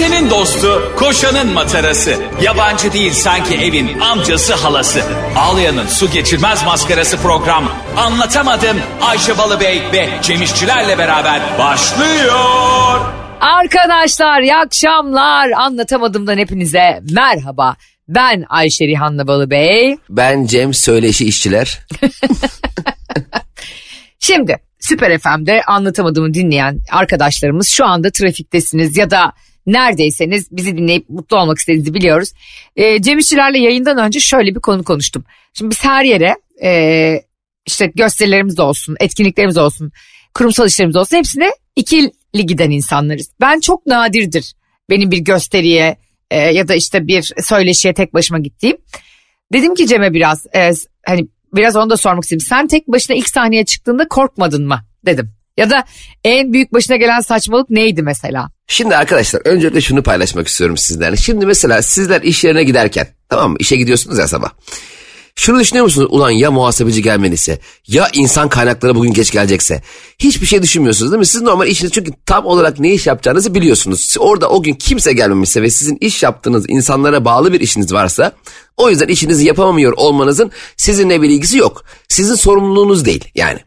Ayşe'nin 0.00 0.30
dostu, 0.30 0.92
koşanın 0.96 1.52
matarası. 1.52 2.16
Yabancı 2.42 2.92
değil 2.92 3.12
sanki 3.12 3.54
evin 3.54 4.00
amcası 4.00 4.54
halası. 4.54 5.02
Ağlayan'ın 5.36 5.86
su 5.86 6.10
geçirmez 6.10 6.64
maskarası 6.64 7.16
program. 7.16 7.72
Anlatamadım 7.96 8.76
Ayşe 9.00 9.38
Balıbey 9.38 9.82
ve 9.92 10.08
Cemişçilerle 10.22 10.98
beraber 10.98 11.40
başlıyor. 11.58 13.00
Arkadaşlar 13.40 14.40
iyi 14.40 14.56
akşamlar. 14.56 15.50
Anlatamadımdan 15.50 16.38
hepinize 16.38 17.00
merhaba. 17.10 17.76
Ben 18.08 18.44
Ayşe 18.48 18.86
Rihanna 18.86 19.26
Balıbey. 19.26 19.96
Ben 20.10 20.46
Cem 20.46 20.74
Söyleşi 20.74 21.24
işçiler. 21.24 21.80
Şimdi 24.18 24.56
Süper 24.78 25.18
FM'de 25.18 25.62
anlatamadığımı 25.62 26.34
dinleyen 26.34 26.80
arkadaşlarımız 26.90 27.68
şu 27.68 27.86
anda 27.86 28.10
trafiktesiniz 28.10 28.96
ya 28.96 29.10
da 29.10 29.32
neredeyseniz 29.72 30.48
bizi 30.50 30.76
dinleyip 30.76 31.08
mutlu 31.08 31.36
olmak 31.38 31.58
istediğinizi 31.58 31.94
biliyoruz. 31.94 32.32
E, 32.76 33.02
Cem 33.02 33.18
İşçilerle 33.18 33.58
yayından 33.58 33.98
önce 33.98 34.20
şöyle 34.20 34.54
bir 34.54 34.60
konu 34.60 34.84
konuştum. 34.84 35.24
Şimdi 35.54 35.70
biz 35.70 35.84
her 35.84 36.04
yere 36.04 36.36
e, 36.62 37.22
işte 37.66 37.92
gösterilerimiz 37.94 38.60
olsun, 38.60 38.96
etkinliklerimiz 39.00 39.56
olsun, 39.56 39.92
kurumsal 40.34 40.66
işlerimiz 40.66 40.96
olsun 40.96 41.16
hepsine 41.16 41.50
ikili 41.76 42.12
giden 42.46 42.70
insanlarız. 42.70 43.30
Ben 43.40 43.60
çok 43.60 43.86
nadirdir 43.86 44.54
benim 44.90 45.10
bir 45.10 45.18
gösteriye 45.18 45.96
e, 46.30 46.38
ya 46.38 46.68
da 46.68 46.74
işte 46.74 47.06
bir 47.06 47.32
söyleşiye 47.42 47.94
tek 47.94 48.14
başıma 48.14 48.38
gittiğim. 48.38 48.76
Dedim 49.52 49.74
ki 49.74 49.86
Cem'e 49.86 50.12
biraz 50.12 50.46
e, 50.54 50.70
hani 51.06 51.28
biraz 51.54 51.76
onu 51.76 51.90
da 51.90 51.96
sormak 51.96 52.24
istedim. 52.24 52.46
Sen 52.48 52.66
tek 52.66 52.88
başına 52.88 53.16
ilk 53.16 53.28
sahneye 53.28 53.64
çıktığında 53.64 54.08
korkmadın 54.08 54.66
mı 54.66 54.80
dedim. 55.06 55.30
Ya 55.56 55.70
da 55.70 55.84
en 56.24 56.52
büyük 56.52 56.72
başına 56.72 56.96
gelen 56.96 57.20
saçmalık 57.20 57.70
neydi 57.70 58.02
mesela? 58.02 58.50
Şimdi 58.72 58.96
arkadaşlar 58.96 59.42
öncelikle 59.44 59.80
şunu 59.80 60.02
paylaşmak 60.02 60.48
istiyorum 60.48 60.76
sizlerle. 60.76 61.16
Şimdi 61.16 61.46
mesela 61.46 61.82
sizler 61.82 62.22
iş 62.22 62.44
yerine 62.44 62.64
giderken 62.64 63.08
tamam 63.28 63.50
mı 63.50 63.56
işe 63.60 63.76
gidiyorsunuz 63.76 64.18
ya 64.18 64.28
sabah. 64.28 64.50
Şunu 65.36 65.60
düşünüyor 65.60 65.84
musunuz? 65.84 66.08
Ulan 66.10 66.30
ya 66.30 66.50
muhasebeci 66.50 67.02
gelmeniyse 67.02 67.58
ya 67.86 68.08
insan 68.12 68.48
kaynakları 68.48 68.94
bugün 68.94 69.12
geç 69.12 69.30
gelecekse. 69.30 69.82
Hiçbir 70.18 70.46
şey 70.46 70.62
düşünmüyorsunuz 70.62 71.12
değil 71.12 71.18
mi? 71.18 71.26
Siz 71.26 71.42
normal 71.42 71.68
işiniz 71.68 71.92
çünkü 71.92 72.12
tam 72.26 72.46
olarak 72.46 72.78
ne 72.78 72.92
iş 72.92 73.06
yapacağınızı 73.06 73.54
biliyorsunuz. 73.54 74.16
Orada 74.18 74.48
o 74.48 74.62
gün 74.62 74.74
kimse 74.74 75.12
gelmemişse 75.12 75.62
ve 75.62 75.70
sizin 75.70 75.98
iş 76.00 76.22
yaptığınız 76.22 76.64
insanlara 76.68 77.24
bağlı 77.24 77.52
bir 77.52 77.60
işiniz 77.60 77.92
varsa 77.92 78.32
o 78.76 78.90
yüzden 78.90 79.08
işinizi 79.08 79.46
yapamamıyor 79.46 79.92
olmanızın 79.96 80.50
sizinle 80.76 81.22
bir 81.22 81.30
ilgisi 81.30 81.58
yok. 81.58 81.84
Sizin 82.08 82.34
sorumluluğunuz 82.34 83.04
değil 83.04 83.24
yani. 83.34 83.58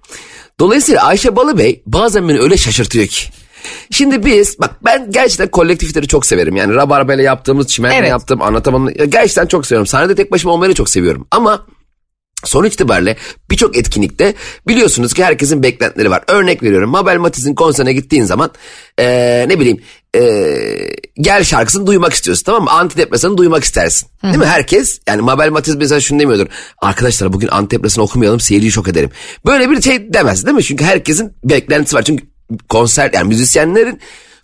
Dolayısıyla 0.59 1.03
Ayşe 1.03 1.35
Balıbey 1.35 1.83
bazen 1.85 2.29
beni 2.29 2.39
öyle 2.39 2.57
şaşırtıyor 2.57 3.07
ki. 3.07 3.42
Şimdi 3.91 4.25
biz 4.25 4.59
bak 4.59 4.71
ben 4.85 5.11
gerçekten 5.11 5.47
kolektifleri 5.47 6.07
çok 6.07 6.25
severim. 6.25 6.55
Yani 6.55 6.75
Rabarba 6.75 7.13
ile 7.13 7.23
yaptığımız, 7.23 7.67
Çimen'le 7.67 7.93
Evet. 7.93 8.09
yaptığım, 8.09 8.41
anlatamam. 8.41 8.89
Gerçekten 8.89 9.45
çok 9.47 9.65
seviyorum. 9.65 9.87
Sahnede 9.87 10.15
tek 10.15 10.31
başıma 10.31 10.53
olmayı 10.53 10.73
çok 10.73 10.89
seviyorum. 10.89 11.27
Ama 11.31 11.65
Sonuç 12.45 12.73
itibariyle 12.73 13.15
birçok 13.51 13.77
etkinlikte 13.77 14.33
biliyorsunuz 14.67 15.13
ki 15.13 15.23
herkesin 15.23 15.63
beklentileri 15.63 16.09
var. 16.11 16.23
Örnek 16.27 16.63
veriyorum 16.63 16.89
Mabel 16.89 17.17
Matiz'in 17.17 17.55
konserine 17.55 17.93
gittiğin 17.93 18.23
zaman 18.23 18.51
eee, 18.99 19.45
ne 19.49 19.59
bileyim 19.59 19.79
eee, 20.15 20.95
gel 21.21 21.43
şarkısını 21.43 21.87
duymak 21.87 22.13
istiyorsun 22.13 22.43
tamam 22.43 22.63
mı? 22.63 22.71
Antidepresanı 22.71 23.37
duymak 23.37 23.63
istersin. 23.63 24.09
Değil 24.23 24.37
mi? 24.37 24.45
Herkes 24.45 24.99
yani 25.07 25.21
Mabel 25.21 25.49
Matiz 25.49 25.75
mesela 25.75 26.01
şunu 26.01 26.19
demiyordur. 26.19 26.47
Arkadaşlar 26.81 27.33
bugün 27.33 27.47
antidepresanı 27.47 28.03
okumayalım 28.05 28.39
seyirciyi 28.39 28.71
şok 28.71 28.87
ederim. 28.87 29.09
Böyle 29.45 29.69
bir 29.69 29.81
şey 29.81 30.13
demez 30.13 30.45
değil 30.45 30.55
mi? 30.55 30.63
Çünkü 30.63 30.83
herkesin 30.83 31.33
beklentisi 31.43 31.95
var. 31.95 32.03
Çünkü 32.03 32.23
konser 32.69 33.11
yani 33.13 33.27
müzisyenlerin 33.27 33.99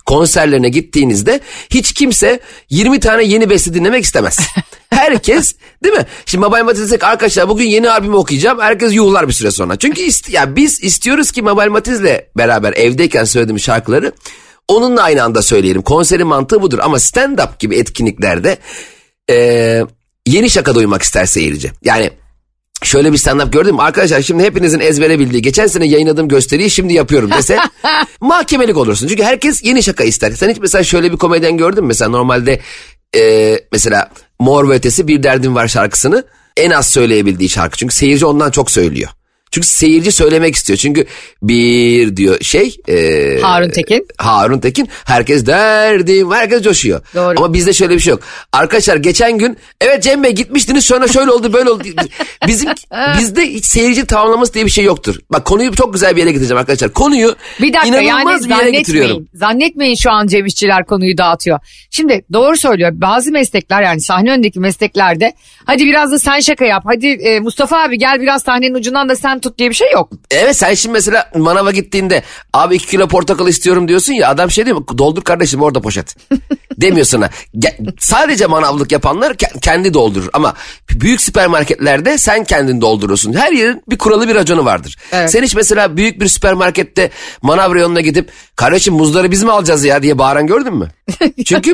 konserlerine 0.06 0.68
gittiğinizde 0.68 1.40
hiç 1.70 1.92
kimse 1.92 2.40
20 2.70 3.00
tane 3.00 3.24
yeni 3.24 3.50
beste 3.50 3.74
dinlemek 3.74 4.04
istemez. 4.04 4.38
Herkes 4.90 5.54
değil 5.84 5.94
mi? 5.94 6.06
Şimdi 6.26 6.46
Mabel 6.46 6.64
Matiz 6.64 6.82
desek 6.82 7.04
arkadaşlar 7.04 7.48
bugün 7.48 7.66
yeni 7.66 7.90
albümü 7.90 8.16
okuyacağım. 8.16 8.60
Herkes 8.60 8.94
yuhlar 8.94 9.28
bir 9.28 9.32
süre 9.32 9.50
sonra. 9.50 9.76
Çünkü 9.76 10.02
ist 10.02 10.30
ya 10.30 10.56
biz 10.56 10.84
istiyoruz 10.84 11.30
ki 11.30 11.42
Mabel 11.42 11.68
Matiz'le 11.68 12.20
beraber 12.36 12.72
evdeyken 12.72 13.24
söylediğimiz 13.24 13.62
şarkıları 13.62 14.12
onunla 14.68 15.02
aynı 15.02 15.22
anda 15.22 15.42
söyleyelim. 15.42 15.82
Konserin 15.82 16.26
mantığı 16.26 16.62
budur 16.62 16.78
ama 16.82 16.96
stand-up 16.96 17.58
gibi 17.58 17.76
etkinliklerde 17.76 18.58
eee, 19.28 19.86
yeni 20.26 20.50
şaka 20.50 20.74
duymak 20.74 21.02
ister 21.02 21.26
seyirci. 21.26 21.72
Yani 21.82 22.10
şöyle 22.82 23.12
bir 23.12 23.18
stand-up 23.18 23.50
gördüm 23.50 23.74
mü? 23.74 23.82
Arkadaşlar 23.82 24.22
şimdi 24.22 24.42
hepinizin 24.42 24.80
ezbere 24.80 25.18
bildiği 25.18 25.42
geçen 25.42 25.66
sene 25.66 25.86
yayınladığım 25.86 26.28
gösteriyi 26.28 26.70
şimdi 26.70 26.92
yapıyorum 26.92 27.30
dese 27.30 27.58
mahkemelik 28.20 28.76
olursun. 28.76 29.08
Çünkü 29.08 29.22
herkes 29.22 29.64
yeni 29.64 29.82
şaka 29.82 30.04
ister. 30.04 30.30
Sen 30.30 30.50
hiç 30.50 30.58
mesela 30.58 30.84
şöyle 30.84 31.12
bir 31.12 31.16
komedyen 31.16 31.56
gördün 31.56 31.82
mü? 31.82 31.88
Mesela 31.88 32.08
normalde 32.08 32.60
e, 33.16 33.56
mesela 33.72 34.10
Mor 34.38 34.68
ve 34.68 34.74
Ötesi 34.74 35.08
Bir 35.08 35.22
Derdim 35.22 35.54
Var 35.54 35.68
şarkısını 35.68 36.24
en 36.56 36.70
az 36.70 36.90
söyleyebildiği 36.90 37.48
şarkı. 37.48 37.78
Çünkü 37.78 37.94
seyirci 37.94 38.26
ondan 38.26 38.50
çok 38.50 38.70
söylüyor. 38.70 39.10
Çünkü 39.50 39.66
seyirci 39.66 40.12
söylemek 40.12 40.54
istiyor. 40.54 40.76
Çünkü 40.76 41.06
bir 41.42 42.16
diyor 42.16 42.40
şey. 42.40 42.76
e, 42.88 43.38
Harun 43.42 43.70
Tekin. 43.70 44.06
Harun 44.18 44.58
Tekin. 44.58 44.88
Herkes 45.04 45.46
derdim. 45.46 46.30
Herkes 46.30 46.62
coşuyor. 46.62 47.00
Doğru. 47.14 47.34
Ama 47.36 47.52
bizde 47.52 47.72
şöyle 47.72 47.94
bir 47.94 48.00
şey 48.00 48.10
yok. 48.10 48.20
Arkadaşlar 48.52 48.96
geçen 48.96 49.38
gün 49.38 49.56
evet 49.80 50.02
Cem 50.02 50.22
Bey 50.22 50.32
gitmiştiniz 50.32 50.84
sonra 50.84 51.08
şöyle 51.08 51.30
oldu 51.30 51.52
böyle 51.52 51.70
oldu. 51.70 51.82
Bizim 52.46 52.70
bizde 53.18 53.42
hiç 53.46 53.64
seyirci 53.64 54.06
tamamlaması 54.06 54.54
diye 54.54 54.66
bir 54.66 54.70
şey 54.70 54.84
yoktur. 54.84 55.16
Bak 55.32 55.44
konuyu 55.44 55.74
çok 55.74 55.92
güzel 55.92 56.16
bir 56.16 56.20
yere 56.20 56.32
getireceğim 56.32 56.58
arkadaşlar. 56.60 56.92
Konuyu 56.92 57.36
Bir 57.60 57.72
dakika 57.72 57.96
yani 57.96 58.06
inanılmaz 58.06 58.48
bir 58.48 58.54
yere 58.54 58.70
getiriyorum. 58.70 59.28
zannetmeyin. 59.34 59.94
Şu 59.94 60.10
an 60.10 60.26
Cem 60.26 60.46
İşçiler 60.46 60.84
konuyu 60.86 61.18
dağıtıyor. 61.18 61.58
Şimdi 61.90 62.24
doğru 62.32 62.56
söylüyor. 62.56 62.90
Bazı 62.94 63.32
meslekler 63.32 63.82
yani 63.82 64.00
sahne 64.00 64.30
önündeki 64.32 64.60
mesleklerde 64.60 65.32
hadi 65.64 65.84
biraz 65.86 66.12
da 66.12 66.18
sen 66.18 66.40
şaka 66.40 66.64
yap. 66.64 66.82
Hadi 66.86 67.06
e, 67.06 67.40
Mustafa 67.40 67.82
abi 67.82 67.98
gel 67.98 68.20
biraz 68.20 68.42
sahnenin 68.42 68.74
ucundan 68.74 69.08
da 69.08 69.16
sen 69.16 69.39
tut 69.40 69.58
diye 69.58 69.70
bir 69.70 69.74
şey 69.74 69.92
yok. 69.92 70.10
Evet 70.30 70.56
sen 70.56 70.74
şimdi 70.74 70.92
mesela 70.92 71.30
manava 71.36 71.70
gittiğinde 71.70 72.22
abi 72.52 72.74
iki 72.76 72.86
kilo 72.86 73.08
portakal 73.08 73.48
istiyorum 73.48 73.88
diyorsun 73.88 74.12
ya 74.12 74.28
adam 74.28 74.50
şey 74.50 74.66
diyor 74.66 74.76
mu 74.76 74.86
doldur 74.98 75.22
kardeşim 75.22 75.62
orada 75.62 75.80
poşet 75.80 76.16
demiyor 76.80 77.06
sana. 77.06 77.30
Sadece 77.98 78.46
manavlık 78.46 78.92
yapanlar 78.92 79.30
ke- 79.32 79.60
kendi 79.60 79.94
doldurur 79.94 80.28
ama 80.32 80.54
büyük 80.90 81.20
süpermarketlerde 81.20 82.18
sen 82.18 82.44
kendin 82.44 82.80
doldurursun. 82.80 83.32
Her 83.32 83.52
yerin 83.52 83.82
bir 83.90 83.98
kuralı 83.98 84.28
bir 84.28 84.34
raconu 84.34 84.64
vardır. 84.64 84.96
Evet. 85.12 85.30
Sen 85.30 85.42
hiç 85.42 85.54
mesela 85.54 85.96
büyük 85.96 86.20
bir 86.20 86.28
süpermarkette 86.28 87.10
manav 87.42 87.74
reyonuna 87.74 88.00
gidip 88.00 88.30
kardeşim 88.56 88.94
muzları 88.94 89.30
biz 89.30 89.42
mi 89.42 89.52
alacağız 89.52 89.84
ya 89.84 90.02
diye 90.02 90.18
bağıran 90.18 90.46
gördün 90.46 90.74
mü? 90.74 90.88
Çünkü 91.46 91.70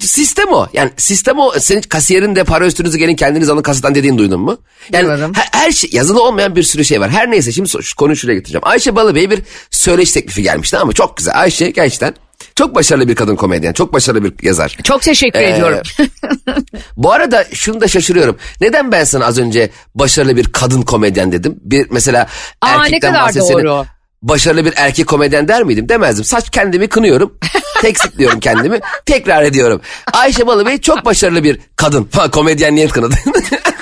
sistem 0.00 0.48
o. 0.48 0.66
Yani 0.72 0.90
sistem 0.96 1.38
o. 1.38 1.52
Senin 1.58 1.82
kasiyerin 1.82 2.36
de 2.36 2.44
para 2.44 2.66
üstünüzü 2.66 2.98
gelin 2.98 3.16
kendiniz 3.16 3.48
alın 3.50 3.62
kasadan 3.62 3.94
dediğini 3.94 4.18
duydun 4.18 4.40
mu? 4.40 4.58
Yani 4.92 5.02
Duymadım. 5.04 5.32
her, 5.34 5.60
her 5.60 5.72
şey 5.72 5.90
yazılı 5.92 6.22
olmayan 6.22 6.56
bir 6.56 6.62
sürü 6.62 6.84
şey 6.84 7.00
var. 7.00 7.01
Her 7.10 7.30
neyse 7.30 7.52
şimdi 7.52 7.70
konuyu 7.96 8.16
şuraya 8.16 8.34
getireceğim. 8.34 8.62
Ayşe 8.66 8.96
Balıbey 8.96 9.30
bir 9.30 9.42
söyleşi 9.70 10.14
teklifi 10.14 10.42
gelmişti 10.42 10.78
ama 10.78 10.92
çok 10.92 11.16
güzel. 11.16 11.40
Ayşe 11.40 11.70
gerçekten 11.70 12.14
çok 12.54 12.74
başarılı 12.74 13.08
bir 13.08 13.14
kadın 13.14 13.36
komedyen. 13.36 13.72
Çok 13.72 13.92
başarılı 13.92 14.24
bir 14.24 14.34
yazar. 14.42 14.76
Çok 14.84 15.02
teşekkür 15.02 15.40
Ee, 15.40 15.50
ediyorum. 15.50 15.78
Bu 16.96 17.12
arada 17.12 17.44
şunu 17.52 17.80
da 17.80 17.88
şaşırıyorum. 17.88 18.36
Neden 18.60 18.92
ben 18.92 19.04
sana 19.04 19.26
az 19.26 19.38
önce 19.38 19.70
başarılı 19.94 20.36
bir 20.36 20.52
kadın 20.52 20.82
komedyen 20.82 21.32
dedim? 21.32 21.56
Bir 21.62 21.86
mesela 21.90 22.26
Aa, 22.60 22.68
erkekten 22.68 23.14
bahsetsene. 23.14 23.84
Başarılı 24.22 24.64
bir 24.64 24.72
erkek 24.76 25.06
komedyen 25.06 25.48
der 25.48 25.62
miydim? 25.62 25.88
Demezdim. 25.88 26.24
Saç 26.24 26.50
kendimi 26.50 26.88
kınıyorum. 26.88 27.38
Teksikliyorum 27.82 28.40
kendimi. 28.40 28.80
Tekrar 29.06 29.42
ediyorum. 29.42 29.80
Ayşe 30.12 30.46
Balıbey 30.46 30.80
çok 30.80 31.04
başarılı 31.04 31.44
bir 31.44 31.58
kadın. 31.76 32.08
Ha, 32.12 32.30
komedyen 32.30 32.76
niye 32.76 32.88
kınadı? 32.88 33.14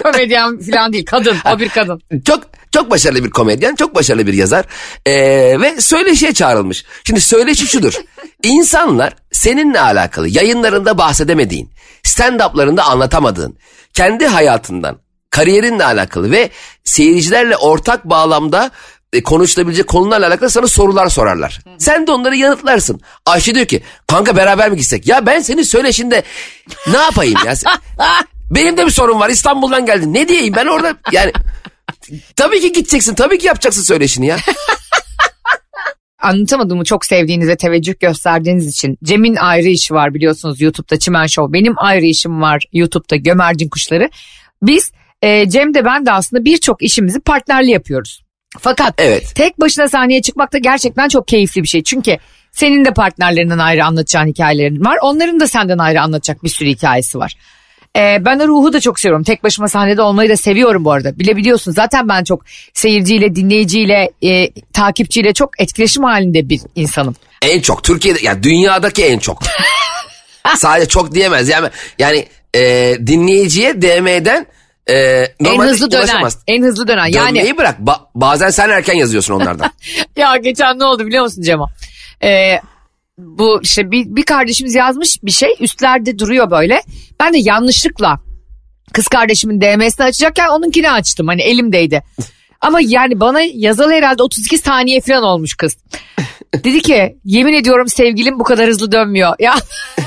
Komedyen 0.13 0.59
falan 0.59 0.93
değil 0.93 1.07
kadın 1.07 1.37
o 1.55 1.59
bir 1.59 1.69
kadın. 1.69 2.01
çok 2.27 2.43
çok 2.73 2.91
başarılı 2.91 3.25
bir 3.25 3.31
komedyen, 3.31 3.75
çok 3.75 3.95
başarılı 3.95 4.27
bir 4.27 4.33
yazar 4.33 4.65
Ee, 5.07 5.13
ve 5.61 5.81
söyleşiye 5.81 6.35
çağrılmış. 6.35 6.85
Şimdi 7.05 7.21
söyleşi 7.21 7.67
şudur. 7.67 7.95
İnsanlar 8.43 9.13
seninle 9.33 9.81
alakalı 9.81 10.29
yayınlarında 10.29 10.99
bahsedemediğin, 10.99 11.71
stand-up'larında 12.03 12.83
anlatamadığın, 12.83 13.57
kendi 13.95 14.27
hayatından, 14.27 14.99
kariyerinle 15.31 15.85
alakalı 15.85 16.31
ve 16.31 16.51
seyircilerle 16.85 17.57
ortak 17.57 18.05
bağlamda 18.05 18.71
e, 19.13 19.23
konuşulabilecek 19.23 19.89
konularla 19.89 20.27
alakalı 20.27 20.51
sana 20.51 20.67
sorular 20.67 21.09
sorarlar. 21.09 21.61
Sen 21.79 22.07
de 22.07 22.13
onları 22.13 22.37
yanıtlarsın. 22.37 23.01
Ayşe 23.27 23.55
diyor 23.55 23.67
ki 23.67 23.83
kanka 24.07 24.37
beraber 24.37 24.71
mi 24.71 24.77
gitsek? 24.77 25.07
Ya 25.07 25.27
ben 25.27 25.41
senin 25.41 25.63
söyleşinde 25.63 26.23
ne 26.87 26.99
yapayım 26.99 27.39
ya? 27.47 27.55
Benim 28.51 28.77
de 28.77 28.87
bir 28.87 28.91
sorun 28.91 29.21
var 29.21 29.31
İstanbul'dan 29.31 29.87
geldin. 29.87 30.15
Ne 30.15 30.29
diyeyim 30.29 30.55
ben 30.57 30.67
orada 30.67 30.95
yani 31.13 31.33
tabii 32.37 32.61
ki 32.61 32.73
gideceksin 32.73 33.15
tabii 33.15 33.39
ki 33.39 33.47
yapacaksın 33.47 33.83
söyleşini 33.83 34.27
ya. 34.27 34.37
Anlatamadığımı 36.23 36.85
çok 36.85 37.07
sevdiğiniz 37.07 37.49
ve 37.49 37.57
teveccüh 37.57 38.01
gösterdiğiniz 38.01 38.67
için 38.67 38.99
Cem'in 39.05 39.37
ayrı 39.37 39.69
işi 39.69 39.95
var 39.95 40.15
biliyorsunuz 40.15 40.61
YouTube'da 40.61 40.99
Çimen 40.99 41.27
Show. 41.27 41.53
Benim 41.53 41.75
ayrı 41.77 42.07
işim 42.07 42.41
var 42.41 42.63
YouTube'da 42.73 43.17
Gömercin 43.17 43.69
Kuşları. 43.69 44.11
Biz 44.63 44.93
e, 45.23 45.49
Cem 45.49 45.75
de 45.75 45.85
ben 45.85 46.07
de 46.07 46.13
aslında 46.13 46.45
birçok 46.45 46.83
işimizi 46.83 47.21
partnerli 47.21 47.71
yapıyoruz. 47.71 48.23
Fakat 48.59 48.95
Evet. 48.99 49.33
tek 49.35 49.61
başına 49.61 49.89
sahneye 49.89 50.23
çıkmak 50.23 50.53
da 50.53 50.59
gerçekten 50.59 51.09
çok 51.09 51.29
keyifli 51.29 51.63
bir 51.63 51.69
şey. 51.69 51.83
Çünkü 51.83 52.19
Senin 52.53 52.85
de 52.85 52.93
partnerlerinden 52.93 53.59
ayrı 53.59 53.85
anlatacağın 53.85 54.27
hikayelerin 54.27 54.85
var. 54.85 54.99
Onların 55.03 55.41
da 55.41 55.47
senden 55.47 55.79
ayrı 55.79 56.03
anlatacak 56.03 56.45
bir 56.45 56.49
sürü 56.49 56.69
hikayesi 56.69 57.19
var. 57.19 57.37
Ee, 57.97 58.19
ben 58.25 58.39
o 58.39 58.49
ruhu 58.49 58.73
da 58.73 58.81
çok 58.81 59.01
seviyorum. 59.01 59.25
Tek 59.25 59.45
başıma 59.45 59.69
sahnede 59.69 60.03
olmayı 60.03 60.31
da 60.31 60.37
seviyorum 60.37 60.85
bu 60.85 60.93
arada. 60.93 61.19
Bilebiliyorsun 61.19 61.73
zaten 61.73 62.09
ben 62.09 62.25
çok 62.25 62.45
seyirciyle, 62.75 63.35
dinleyiciyle, 63.37 64.11
e, 64.23 64.51
takipçiyle 64.73 65.33
çok 65.35 65.61
etkileşim 65.61 66.05
halinde 66.05 66.49
bir 66.49 66.61
insanım. 66.75 67.17
En 67.43 67.61
çok 67.61 67.85
Türkiye'de 67.85 68.19
yani 68.23 68.43
dünyadaki 68.43 69.05
en 69.05 69.19
çok. 69.19 69.43
Sadece 70.57 70.89
çok 70.89 71.15
diyemez 71.15 71.49
yani 71.49 71.69
yani 71.99 72.27
e, 72.55 72.61
dinleyiciye 73.07 73.83
DM'den 73.83 74.47
e, 74.87 74.95
En 75.45 75.59
hızlı 75.61 75.91
dönen. 75.91 76.03
ulaşamaz. 76.03 76.39
En 76.47 76.63
hızlı 76.63 76.89
dönen. 76.89 77.07
Yani 77.07 77.37
Dönmeyi 77.39 77.57
bırak 77.59 77.79
Ba- 77.79 78.01
bazen 78.15 78.51
sen 78.51 78.69
erken 78.71 78.95
yazıyorsun 78.95 79.35
onlardan. 79.35 79.71
ya 80.17 80.37
geçen 80.37 80.79
ne 80.79 80.85
oldu 80.85 81.07
biliyor 81.07 81.25
musun 81.25 81.43
Cema? 81.43 81.71
Ee, 82.23 82.61
bu 83.21 83.61
işte 83.63 83.91
bir, 83.91 84.05
bir 84.07 84.23
kardeşimiz 84.23 84.75
yazmış 84.75 85.19
bir 85.23 85.31
şey 85.31 85.49
üstlerde 85.61 86.19
duruyor 86.19 86.51
böyle. 86.51 86.83
Ben 87.21 87.33
de 87.33 87.39
yanlışlıkla 87.39 88.21
kız 88.93 89.09
kardeşimin 89.09 89.61
DM'sini 89.61 90.07
açacakken 90.07 90.49
onunkini 90.49 90.91
açtım 90.91 91.29
hani 91.29 91.43
elimdeydi. 91.43 92.03
Ama 92.61 92.79
yani 92.83 93.21
bana 93.21 93.41
yazalı 93.41 93.93
herhalde 93.93 94.23
32 94.23 94.59
saniye 94.59 95.01
falan 95.01 95.23
olmuş 95.23 95.55
kız. 95.55 95.77
Dedi 96.65 96.83
ki 96.83 97.17
yemin 97.25 97.53
ediyorum 97.53 97.89
sevgilim 97.89 98.39
bu 98.39 98.45
kadar 98.45 98.69
hızlı 98.69 98.93
dönmüyor. 98.93 99.35
Ya 99.39 99.55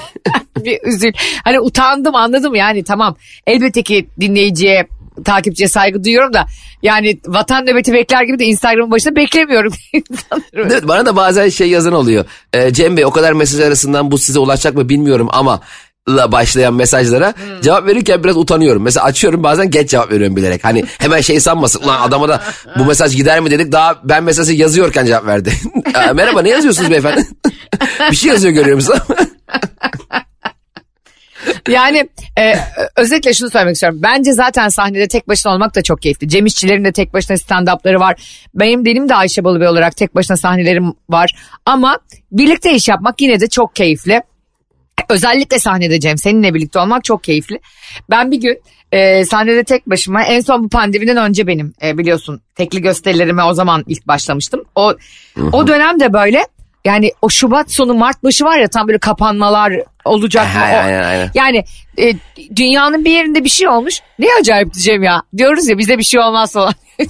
bir 0.58 0.80
üzül. 0.84 1.14
Hani 1.44 1.60
utandım 1.60 2.16
anladım 2.16 2.56
yani 2.56 2.84
tamam. 2.84 3.16
Elbette 3.48 3.84
ki 3.84 4.10
dinleyiciye 4.20 4.88
takipçiye 5.26 5.70
saygı 5.70 6.04
duyuyorum 6.04 6.34
da 6.34 6.46
yani 6.82 7.20
vatan 7.28 7.66
nöbeti 7.66 7.94
bekler 7.94 8.24
gibi 8.24 8.40
de 8.40 8.46
Instagram'ın 8.46 8.92
başında 8.92 9.16
beklemiyorum. 9.16 9.74
Evet, 10.54 10.88
bana 10.88 11.06
da 11.06 11.16
bazen 11.16 11.50
şey 11.50 11.70
yazan 11.70 11.94
oluyor. 11.94 12.26
E, 12.54 12.74
Cem 12.74 12.98
Bey 12.98 13.06
o 13.06 13.12
kadar 13.12 13.34
mesaj 13.34 13.60
arasından 13.60 14.12
bu 14.12 14.18
size 14.18 14.40
ulaşacak 14.40 14.76
mı 14.76 14.90
bilmiyorum 14.90 15.28
ama 15.32 15.62
la 16.10 16.32
başlayan 16.32 16.74
mesajlara 16.74 17.34
cevap 17.62 17.88
verirken 17.88 18.24
biraz 18.24 18.38
utanıyorum. 18.38 18.84
Mesela 18.84 19.06
açıyorum 19.06 19.44
bazen 19.44 19.72
geç 19.72 19.90
cevap 19.90 20.12
veriyorum 20.12 20.36
bilerek. 20.36 20.64
Hani 20.64 20.84
hemen 20.98 21.22
şey 21.22 21.40
sanmasın. 21.40 21.84
Ulan 21.84 22.02
adama 22.02 22.30
da 22.30 22.44
bu 22.80 22.86
mesaj 22.88 23.16
gider 23.16 23.40
mi 23.40 23.52
dedik 23.52 23.72
daha 23.72 24.00
ben 24.04 24.24
mesajı 24.24 24.54
yazıyorken 24.54 25.06
cevap 25.06 25.26
verdi. 25.26 25.54
Merhaba 26.14 26.42
ne 26.42 26.50
yazıyorsunuz 26.50 26.92
beyefendi? 26.92 27.28
bir 28.12 28.16
şey 28.16 28.32
yazıyor 28.32 28.54
görüyor 28.54 28.76
musun? 28.76 28.96
Yani 31.68 32.10
e, 32.40 32.56
özetle 32.96 33.34
şunu 33.34 33.50
söylemek 33.50 33.74
istiyorum. 33.74 34.00
Bence 34.04 34.34
zaten 34.34 34.70
sahnede 34.70 35.08
tek 35.08 35.28
başına 35.28 35.54
olmak 35.54 35.76
da 35.76 35.82
çok 35.82 36.02
keyifli. 36.02 36.30
Cem 36.30 36.46
İşçilerin 36.46 36.86
de 36.86 36.92
tek 36.92 37.14
başına 37.14 37.38
stand-up'ları 37.38 38.00
var. 38.00 38.46
Benim 38.54 38.86
benim 38.86 39.10
de 39.10 39.16
Ayşe 39.16 39.44
Balıbey 39.44 39.68
olarak 39.68 39.98
tek 39.98 40.16
başına 40.16 40.38
sahnelerim 40.38 40.94
var. 41.10 41.36
Ama 41.66 42.00
birlikte 42.32 42.74
iş 42.74 42.88
yapmak 42.88 43.22
yine 43.22 43.40
de 43.40 43.48
çok 43.48 43.76
keyifli. 43.76 44.22
Özellikle 45.10 45.60
sahnede 45.60 46.00
Cem 46.00 46.18
seninle 46.18 46.54
birlikte 46.54 46.80
olmak 46.80 47.04
çok 47.04 47.24
keyifli. 47.24 47.60
Ben 48.10 48.32
bir 48.32 48.38
gün 48.38 48.62
e, 48.92 49.26
sahnede 49.26 49.64
tek 49.64 49.90
başıma 49.90 50.24
en 50.24 50.40
son 50.40 50.64
bu 50.64 50.70
pandemiden 50.70 51.18
önce 51.18 51.48
benim 51.48 51.74
e, 51.84 51.98
biliyorsun 51.98 52.42
tekli 52.56 52.82
gösterilerime 52.82 53.44
o 53.44 53.54
zaman 53.54 53.84
ilk 53.88 54.08
başlamıştım. 54.08 54.64
O 54.76 54.94
o 55.52 55.68
dönemde 55.68 56.14
böyle 56.14 56.46
yani 56.86 57.12
o 57.22 57.30
Şubat 57.30 57.72
sonu 57.72 57.94
Mart 57.94 58.24
başı 58.24 58.46
var 58.46 58.58
ya 58.60 58.68
tam 58.68 58.88
böyle 58.88 59.00
kapanmalar 59.00 59.74
olacak 60.06 60.56
mı? 60.56 60.62
O- 60.62 60.66
aynen 60.66 61.04
aynen. 61.04 61.32
yani 61.34 61.64
e, 61.98 62.14
dünyanın 62.56 63.06
bir 63.06 63.12
yerinde 63.12 63.44
bir 63.44 63.50
şey 63.50 63.68
olmuş. 63.68 64.00
Ne 64.20 64.28
acayip 64.40 64.74
diyeceğim 64.74 65.04
ya. 65.04 65.24
Diyoruz 65.38 65.68
ya 65.68 65.78
bize 65.78 65.98
bir 65.98 66.04
şey 66.04 66.20
olmaz 66.20 66.54
falan. 66.54 66.74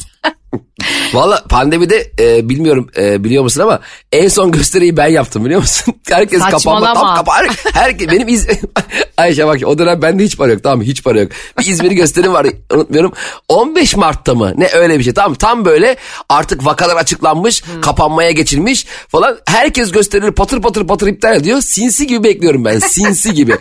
Valla 1.13 1.43
pandemide 1.49 2.11
e, 2.19 2.49
bilmiyorum 2.49 2.89
e, 2.97 3.23
biliyor 3.23 3.43
musun 3.43 3.61
ama 3.61 3.79
en 4.11 4.27
son 4.27 4.51
gösteriyi 4.51 4.97
ben 4.97 5.07
yaptım 5.07 5.45
biliyor 5.45 5.61
musun? 5.61 5.95
Herkes 6.09 6.41
kapanma 6.41 6.93
tam 6.93 7.15
kapan. 7.15 7.47
Herkes 7.73 8.11
benim 8.11 8.27
iz... 8.27 8.47
Ayşe 9.17 9.47
bak 9.47 9.59
o 9.65 9.77
dönem 9.77 10.01
bende 10.01 10.23
hiç 10.23 10.37
para 10.37 10.51
yok 10.51 10.63
tamam 10.63 10.77
mı? 10.77 10.83
hiç 10.83 11.03
para 11.03 11.19
yok. 11.19 11.31
Bir 11.59 11.65
İzmir'i 11.65 11.95
gösterim 11.95 12.33
var 12.33 12.47
unutmuyorum. 12.73 13.13
15 13.47 13.95
Mart'ta 13.95 14.35
mı 14.35 14.53
ne 14.57 14.69
öyle 14.73 14.99
bir 14.99 15.03
şey 15.03 15.13
tamam 15.13 15.35
tam 15.35 15.65
böyle 15.65 15.95
artık 16.29 16.65
vakalar 16.65 16.95
açıklanmış 16.95 17.63
kapanmaya 17.81 18.31
geçilmiş 18.31 18.85
falan. 19.07 19.37
Herkes 19.47 19.91
gösterileri 19.91 20.31
patır 20.31 20.61
patır 20.61 20.87
patır 20.87 21.07
iptal 21.07 21.35
ediyor. 21.35 21.61
Sinsi 21.61 22.07
gibi 22.07 22.23
bekliyorum 22.23 22.65
ben 22.65 22.79
sinsi 22.79 23.33
gibi. 23.33 23.55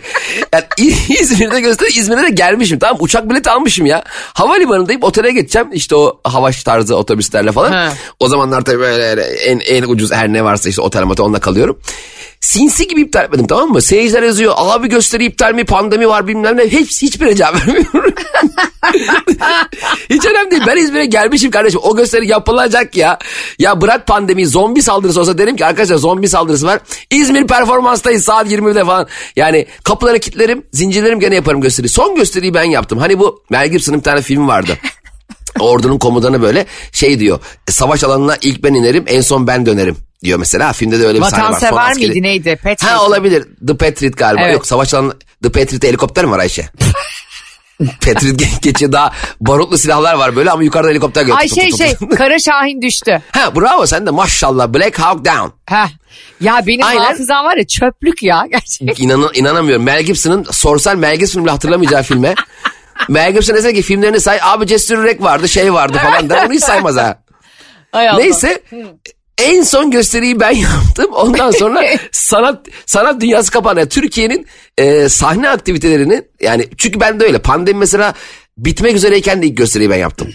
Yani 0.53 0.93
İzmir'de 1.21 1.61
gösteri 1.61 1.89
İzmir'e 1.99 2.23
de 2.23 2.29
gelmişim 2.29 2.79
tamam 2.79 2.97
uçak 2.99 3.29
bileti 3.29 3.49
almışım 3.49 3.85
ya. 3.85 4.03
Havalimanındayım 4.33 5.03
otele 5.03 5.31
geçeceğim 5.31 5.69
işte 5.73 5.95
o 5.95 6.19
havaş 6.23 6.63
tarzı 6.63 6.95
otobüslerle 7.13 7.51
falan. 7.51 7.71
He. 7.71 7.93
O 8.19 8.27
zamanlar 8.27 8.61
tabii 8.61 8.79
böyle 8.79 9.21
en, 9.21 9.59
en 9.59 9.83
ucuz 9.83 10.11
her 10.11 10.33
ne 10.33 10.43
varsa 10.43 10.69
işte 10.69 10.81
otel 10.81 11.03
motel 11.03 11.25
onunla 11.25 11.39
kalıyorum. 11.39 11.79
Sinsi 12.41 12.87
gibi 12.87 13.01
iptal 13.01 13.23
etmedim 13.23 13.47
tamam 13.47 13.69
mı? 13.69 13.81
Seyirciler 13.81 14.23
yazıyor 14.23 14.53
abi 14.57 14.89
gösteri 14.89 15.25
iptal 15.25 15.53
mi 15.53 15.63
pandemi 15.65 16.07
var 16.07 16.27
bilmem 16.27 16.57
ne. 16.57 16.71
Hepsi 16.71 17.05
hiçbirine 17.05 17.35
cevap 17.35 17.55
vermiyorum. 17.67 18.13
Hiç 20.09 20.25
önemli 20.25 20.51
değil. 20.51 20.63
Ben 20.67 20.77
İzmir'e 20.77 21.05
gelmişim 21.05 21.51
kardeşim. 21.51 21.79
O 21.83 21.95
gösteri 21.95 22.27
yapılacak 22.27 22.97
ya. 22.97 23.17
Ya 23.59 23.81
bırak 23.81 24.07
pandemiyi 24.07 24.47
zombi 24.47 24.81
saldırısı 24.81 25.21
olsa 25.21 25.37
derim 25.37 25.55
ki 25.55 25.65
arkadaşlar 25.65 25.95
zombi 25.95 26.27
saldırısı 26.27 26.65
var. 26.65 26.79
İzmir 27.09 27.47
performanstayız 27.47 28.23
saat 28.23 28.51
20'de 28.51 28.85
falan. 28.85 29.07
Yani 29.35 29.65
kapıları 29.83 30.19
kilitlerim 30.19 30.63
zincirlerim 30.71 31.19
gene 31.19 31.35
yaparım 31.35 31.61
gösteri. 31.61 31.89
Son 31.89 32.15
gösteriyi 32.15 32.53
ben 32.53 32.63
yaptım. 32.63 32.99
Hani 32.99 33.19
bu 33.19 33.43
Mel 33.49 33.67
Gibson'ın 33.67 33.99
bir 33.99 34.03
tane 34.03 34.21
film 34.21 34.47
vardı. 34.47 34.77
Ordunun 35.59 35.97
komutanı 35.99 36.41
böyle 36.41 36.65
şey 36.91 37.19
diyor. 37.19 37.39
Savaş 37.69 38.03
alanına 38.03 38.37
ilk 38.41 38.63
ben 38.63 38.73
inerim 38.73 39.03
en 39.07 39.21
son 39.21 39.47
ben 39.47 39.65
dönerim 39.65 39.97
diyor 40.23 40.39
mesela. 40.39 40.73
Filmde 40.73 40.99
de 40.99 41.07
öyle 41.07 41.19
bir 41.19 41.23
sahne 41.25 41.43
var. 41.43 41.47
Vatansever 41.51 41.81
askeri- 41.91 42.07
miydi 42.07 42.21
neydi? 42.21 42.55
Patriot. 42.55 42.83
Ha 42.83 43.03
olabilir. 43.05 43.43
The 43.67 43.77
Patriot 43.77 44.17
galiba. 44.17 44.41
Evet. 44.43 44.53
Yok 44.53 44.67
savaş 44.67 44.93
alanı 44.93 45.13
The 45.43 45.49
Patriot 45.49 45.83
helikopter 45.83 46.25
mi 46.25 46.31
var 46.31 46.39
Ayşe? 46.39 46.69
Patriot 47.79 48.41
ge- 48.41 48.61
geçiyor 48.61 48.91
daha 48.91 49.11
barutlu 49.41 49.77
silahlar 49.77 50.13
var 50.13 50.35
böyle 50.35 50.51
ama 50.51 50.63
yukarıda 50.63 50.89
helikopter 50.89 51.21
geçiyor. 51.21 51.37
Ay 51.39 51.47
şey 51.49 51.71
şey. 51.71 51.95
Kara 52.17 52.39
Şahin 52.39 52.81
düştü. 52.81 53.21
ha 53.31 53.55
bravo 53.55 53.85
sen 53.87 54.05
de 54.05 54.11
maşallah 54.11 54.73
Black 54.73 54.99
Hawk 54.99 55.25
Down. 55.25 55.49
Heh. 55.65 55.87
Ya 56.41 56.61
benim 56.67 56.85
Aynen. 56.85 57.01
hafızam 57.03 57.45
var 57.45 57.57
ya 57.57 57.67
çöplük 57.67 58.23
ya 58.23 58.45
gerçekten. 58.51 59.03
İnan, 59.03 59.29
inanamıyorum. 59.33 59.83
Mel 59.85 60.03
Gibson'ın 60.03 60.45
sorsan 60.51 60.97
Mel 60.97 61.15
Gibson'ın 61.17 61.45
bile 61.45 61.51
hatırlamayacağı 61.51 62.03
filme. 62.03 62.35
Mel 63.09 63.31
Gibson 63.33 63.55
dese 63.55 63.73
ki 63.73 63.81
filmlerini 63.81 64.19
say 64.19 64.39
abi 64.41 64.67
Jesse 64.67 64.97
Rek 65.03 65.21
vardı 65.21 65.49
şey 65.49 65.73
vardı 65.73 65.97
falan 66.03 66.29
der. 66.29 66.45
Onu 66.45 66.53
hiç 66.53 66.63
saymaz 66.63 66.95
ha. 66.95 67.23
Hay. 67.91 68.17
Neyse 68.17 68.63
en 69.37 69.61
son 69.63 69.91
gösteriyi 69.91 70.39
ben 70.39 70.51
yaptım. 70.55 71.13
Ondan 71.13 71.51
sonra 71.51 71.83
sanat 72.11 72.67
sanat 72.85 73.21
dünyası 73.21 73.51
kapandı. 73.51 73.79
Yani 73.79 73.89
Türkiye'nin 73.89 74.47
e, 74.77 75.09
sahne 75.09 75.49
aktivitelerinin 75.49 76.27
yani 76.41 76.67
çünkü 76.77 76.99
ben 76.99 77.19
de 77.19 77.23
öyle 77.23 77.39
pandemi 77.39 77.79
mesela 77.79 78.13
bitmek 78.57 78.95
üzereyken 78.95 79.41
de 79.41 79.47
ilk 79.47 79.57
gösteriyi 79.57 79.89
ben 79.89 79.97
yaptım. 79.97 80.27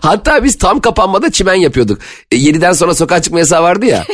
Hatta 0.00 0.44
biz 0.44 0.58
tam 0.58 0.80
kapanmada 0.80 1.32
çimen 1.32 1.54
yapıyorduk. 1.54 2.00
E, 2.32 2.36
7'den 2.36 2.72
sonra 2.72 2.94
sokağa 2.94 3.22
çıkma 3.22 3.38
yasağı 3.38 3.62
vardı 3.62 3.86
ya. 3.86 4.04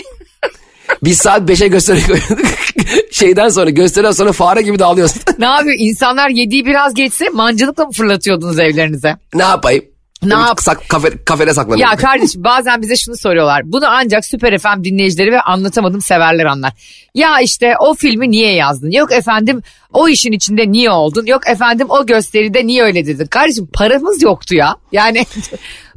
Biz 1.02 1.18
saat 1.18 1.50
5'e 1.50 1.68
gösteri 1.68 2.06
koyuyorduk. 2.06 2.46
Şeyden 3.10 3.48
sonra 3.48 3.70
gösteriden 3.70 4.12
sonra 4.12 4.32
fare 4.32 4.62
gibi 4.62 4.78
dağılıyorsun. 4.78 5.22
Ne 5.38 5.46
yapıyor? 5.46 5.76
İnsanlar 5.78 6.28
yediği 6.28 6.66
biraz 6.66 6.94
geçse 6.94 7.28
mancılıkla 7.28 7.84
mı 7.86 7.92
fırlatıyordunuz 7.92 8.58
evlerinize? 8.58 9.16
ne 9.34 9.42
yapayım? 9.42 9.84
Ne 10.22 10.34
yap- 10.34 10.60
Sak, 10.60 10.88
kafe, 10.88 11.24
kafede 11.24 11.54
saklanıyorum. 11.54 11.90
Ya 11.92 11.96
kardeşim 11.96 12.44
bazen 12.44 12.82
bize 12.82 12.96
şunu 12.96 13.16
soruyorlar. 13.16 13.62
Bunu 13.64 13.84
ancak 13.88 14.24
Süper 14.24 14.58
FM 14.58 14.84
dinleyicileri 14.84 15.32
ve 15.32 15.40
anlatamadım 15.40 16.00
severler 16.02 16.44
anlar. 16.44 16.72
Ya 17.14 17.40
işte 17.40 17.74
o 17.80 17.94
filmi 17.94 18.30
niye 18.30 18.54
yazdın? 18.54 18.90
Yok 18.90 19.12
efendim 19.12 19.62
o 19.92 20.08
işin 20.08 20.32
içinde 20.32 20.72
niye 20.72 20.90
oldun? 20.90 21.26
Yok 21.26 21.48
efendim 21.48 21.86
o 21.90 22.06
gösteride 22.06 22.66
niye 22.66 22.82
öyle 22.82 23.06
dedin? 23.06 23.26
Kardeşim 23.26 23.66
paramız 23.72 24.22
yoktu 24.22 24.54
ya. 24.54 24.76
Yani 24.92 25.18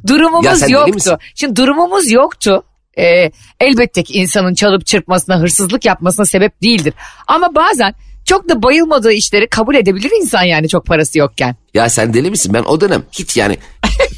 Ya 0.03 0.07
durumumuz 0.07 0.61
deli 0.61 0.71
yoktu. 0.71 1.19
Şimdi 1.35 1.55
durumumuz 1.55 2.11
yoktu. 2.11 2.63
Ee, 2.97 3.31
elbette 3.59 4.03
ki 4.03 4.13
insanın 4.13 4.53
çalıp 4.53 4.85
çırpmasına, 4.85 5.39
hırsızlık 5.39 5.85
yapmasına 5.85 6.25
sebep 6.25 6.61
değildir. 6.61 6.93
Ama 7.27 7.55
bazen 7.55 7.93
çok 8.25 8.49
da 8.49 8.63
bayılmadığı 8.63 9.11
işleri 9.11 9.47
kabul 9.49 9.75
edebilir 9.75 10.11
insan 10.21 10.43
yani 10.43 10.69
çok 10.69 10.85
parası 10.85 11.19
yokken. 11.19 11.55
Ya 11.73 11.89
sen 11.89 12.13
deli 12.13 12.29
misin? 12.29 12.53
Ben 12.53 12.63
o 12.63 12.81
dönem 12.81 13.03
hiç 13.11 13.37
yani 13.37 13.57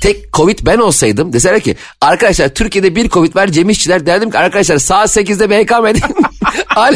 tek 0.01 0.33
Covid 0.33 0.59
ben 0.65 0.77
olsaydım 0.77 1.33
deseler 1.33 1.59
ki 1.59 1.75
arkadaşlar 2.01 2.49
Türkiye'de 2.49 2.95
bir 2.95 3.09
Covid 3.09 3.35
var 3.35 3.47
Cem 3.47 3.69
İşçiler 3.69 4.05
derdim 4.05 4.31
ki 4.31 4.37
arkadaşlar 4.37 4.77
saat 4.77 5.17
8'de 5.17 5.49
BKM 5.49 5.85
edin. 5.87 6.03
Hala- 6.65 6.95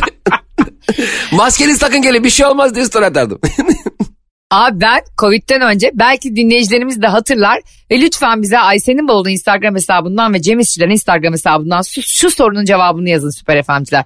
Maskeniz 1.32 1.80
takın 1.80 2.02
gelin 2.02 2.24
bir 2.24 2.30
şey 2.30 2.46
olmaz 2.46 2.76
diye 2.76 2.86
story 2.86 3.06
atardım. 3.06 3.40
Abi 4.54 4.82
ben 4.82 5.02
Covid'den 5.18 5.62
önce 5.62 5.92
belki 5.94 6.36
dinleyicilerimiz 6.36 7.02
de 7.02 7.08
hatırlar 7.08 7.62
ve 7.92 8.02
lütfen 8.02 8.42
bize 8.42 8.60
Ayşe'nin 8.60 9.08
Bolu'nun 9.08 9.30
Instagram 9.30 9.76
hesabından 9.76 10.34
ve 10.34 10.42
Cem 10.42 10.60
İşçilerin 10.60 10.92
Instagram 10.92 11.34
hesabından 11.34 11.82
şu, 11.82 12.02
şu 12.02 12.32
sorunun 12.32 12.66
cevabını 12.66 13.10
yazın 13.10 13.30
Süper 13.30 13.64
FM'ciler. 13.64 14.06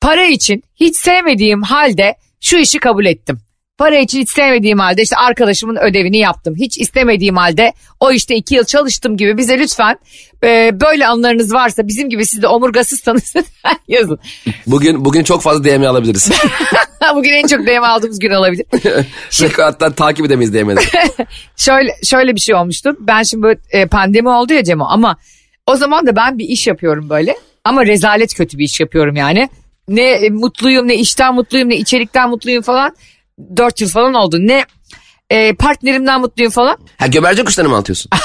Para 0.00 0.24
için 0.24 0.62
hiç 0.74 0.96
sevmediğim 0.96 1.62
halde 1.62 2.14
şu 2.40 2.56
işi 2.56 2.78
kabul 2.78 3.06
ettim. 3.06 3.40
Para 3.78 3.98
için 3.98 4.20
hiç 4.20 4.30
sevmediğim 4.30 4.78
halde 4.78 5.02
işte 5.02 5.16
arkadaşımın 5.16 5.76
ödevini 5.76 6.18
yaptım. 6.18 6.54
Hiç 6.56 6.78
istemediğim 6.78 7.36
halde 7.36 7.72
o 8.00 8.12
işte 8.12 8.34
iki 8.36 8.54
yıl 8.54 8.64
çalıştım 8.64 9.16
gibi 9.16 9.38
bize 9.38 9.58
lütfen 9.58 9.98
e, 10.44 10.80
böyle 10.80 11.06
anılarınız 11.06 11.52
varsa 11.52 11.88
bizim 11.88 12.10
gibi 12.10 12.26
siz 12.26 12.42
de 12.42 12.48
omurgasızsanız 12.48 13.34
yazın. 13.88 14.18
Bugün 14.66 15.04
bugün 15.04 15.24
çok 15.24 15.42
fazla 15.42 15.64
DM 15.64 15.82
alabiliriz. 15.82 16.30
Bugün 17.14 17.32
en 17.32 17.46
çok 17.46 17.66
DM 17.66 17.82
aldığımız 17.82 18.18
gün 18.18 18.30
olabilir. 18.30 18.66
Hatta 19.56 19.94
takip 19.94 20.26
edemeyiz 20.26 20.54
DM'leri. 20.54 20.84
şöyle 21.56 21.96
şöyle 22.04 22.34
bir 22.34 22.40
şey 22.40 22.54
olmuştu. 22.54 22.96
Ben 23.00 23.22
şimdi 23.22 23.42
böyle 23.42 23.60
e, 23.70 23.86
pandemi 23.86 24.28
oldu 24.28 24.52
ya 24.52 24.64
Cemo 24.64 24.84
ama 24.88 25.16
o 25.66 25.76
zaman 25.76 26.06
da 26.06 26.16
ben 26.16 26.38
bir 26.38 26.44
iş 26.44 26.66
yapıyorum 26.66 27.10
böyle. 27.10 27.36
Ama 27.64 27.86
rezalet 27.86 28.34
kötü 28.34 28.58
bir 28.58 28.64
iş 28.64 28.80
yapıyorum 28.80 29.16
yani. 29.16 29.48
Ne 29.88 30.02
e, 30.02 30.30
mutluyum 30.30 30.88
ne 30.88 30.94
işten 30.94 31.34
mutluyum 31.34 31.68
ne 31.68 31.76
içerikten 31.76 32.30
mutluyum 32.30 32.62
falan. 32.62 32.96
Dört 33.56 33.80
yıl 33.80 33.88
falan 33.88 34.14
oldu. 34.14 34.36
Ne 34.40 34.66
e, 35.30 35.54
partnerimden 35.54 36.20
mutluyum 36.20 36.52
falan. 36.52 36.78
Ha 36.98 37.06
gömerce 37.06 37.44
kuşlarını 37.44 37.70
mı 37.70 37.76
atıyorsun? 37.76 38.10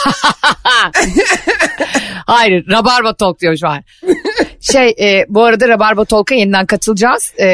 Hayır 2.25 2.67
Rabarba 2.69 3.13
Talk 3.15 3.39
diyor 3.39 3.57
şu 3.57 3.67
an. 3.67 3.83
şey 4.59 4.89
e, 4.89 5.25
bu 5.29 5.43
arada 5.43 5.67
Rabarba 5.67 6.05
Talk'a 6.05 6.35
yeniden 6.35 6.65
katılacağız. 6.65 7.33
E, 7.39 7.45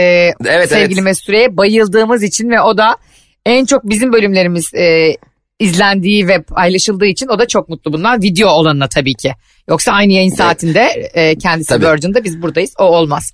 Evet, 0.46 0.70
sevgili 0.70 0.94
evet. 0.94 1.04
Mesut 1.04 1.26
Süre'ye 1.26 1.58
bayıldığımız 1.58 2.24
için 2.24 2.50
ve 2.50 2.62
o 2.62 2.78
da 2.78 2.98
en 3.46 3.66
çok 3.66 3.90
bizim 3.90 4.14
bölümlerimiz 4.14 4.74
e, 4.74 5.18
izlendiği 5.60 6.28
ve 6.28 6.42
paylaşıldığı 6.42 7.06
için 7.06 7.28
o 7.28 7.40
da 7.40 7.48
çok 7.48 7.70
mutlu 7.70 7.94
bundan. 7.94 8.22
Video 8.22 8.50
olanına 8.50 8.88
tabii 8.88 9.14
ki. 9.14 9.34
Yoksa 9.70 9.92
aynı 9.92 10.14
yayın 10.14 10.36
saatinde 10.36 11.10
e, 11.14 11.38
kendisi 11.38 11.70
Tabii. 11.70 11.86
Virgin'da 11.86 12.24
biz 12.24 12.42
buradayız. 12.42 12.74
O 12.80 12.84
olmaz. 12.84 13.34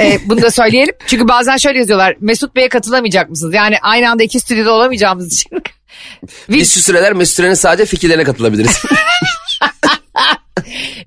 E, 0.00 0.18
bunu 0.26 0.42
da 0.42 0.50
söyleyelim. 0.50 0.94
Çünkü 1.06 1.28
bazen 1.28 1.56
şöyle 1.56 1.78
yazıyorlar. 1.78 2.16
Mesut 2.20 2.56
Bey'e 2.56 2.68
katılamayacak 2.68 3.30
mısınız? 3.30 3.54
Yani 3.54 3.76
aynı 3.82 4.10
anda 4.10 4.22
iki 4.22 4.40
stüdyoda 4.40 4.72
olamayacağımız 4.72 5.32
için. 5.32 5.50
Biz 6.48 6.74
şu 6.74 6.82
süreler 6.82 7.12
Mesut 7.12 7.36
Süren'in 7.36 7.54
sadece 7.54 7.86
fikirlerine 7.86 8.24
katılabiliriz. 8.24 8.82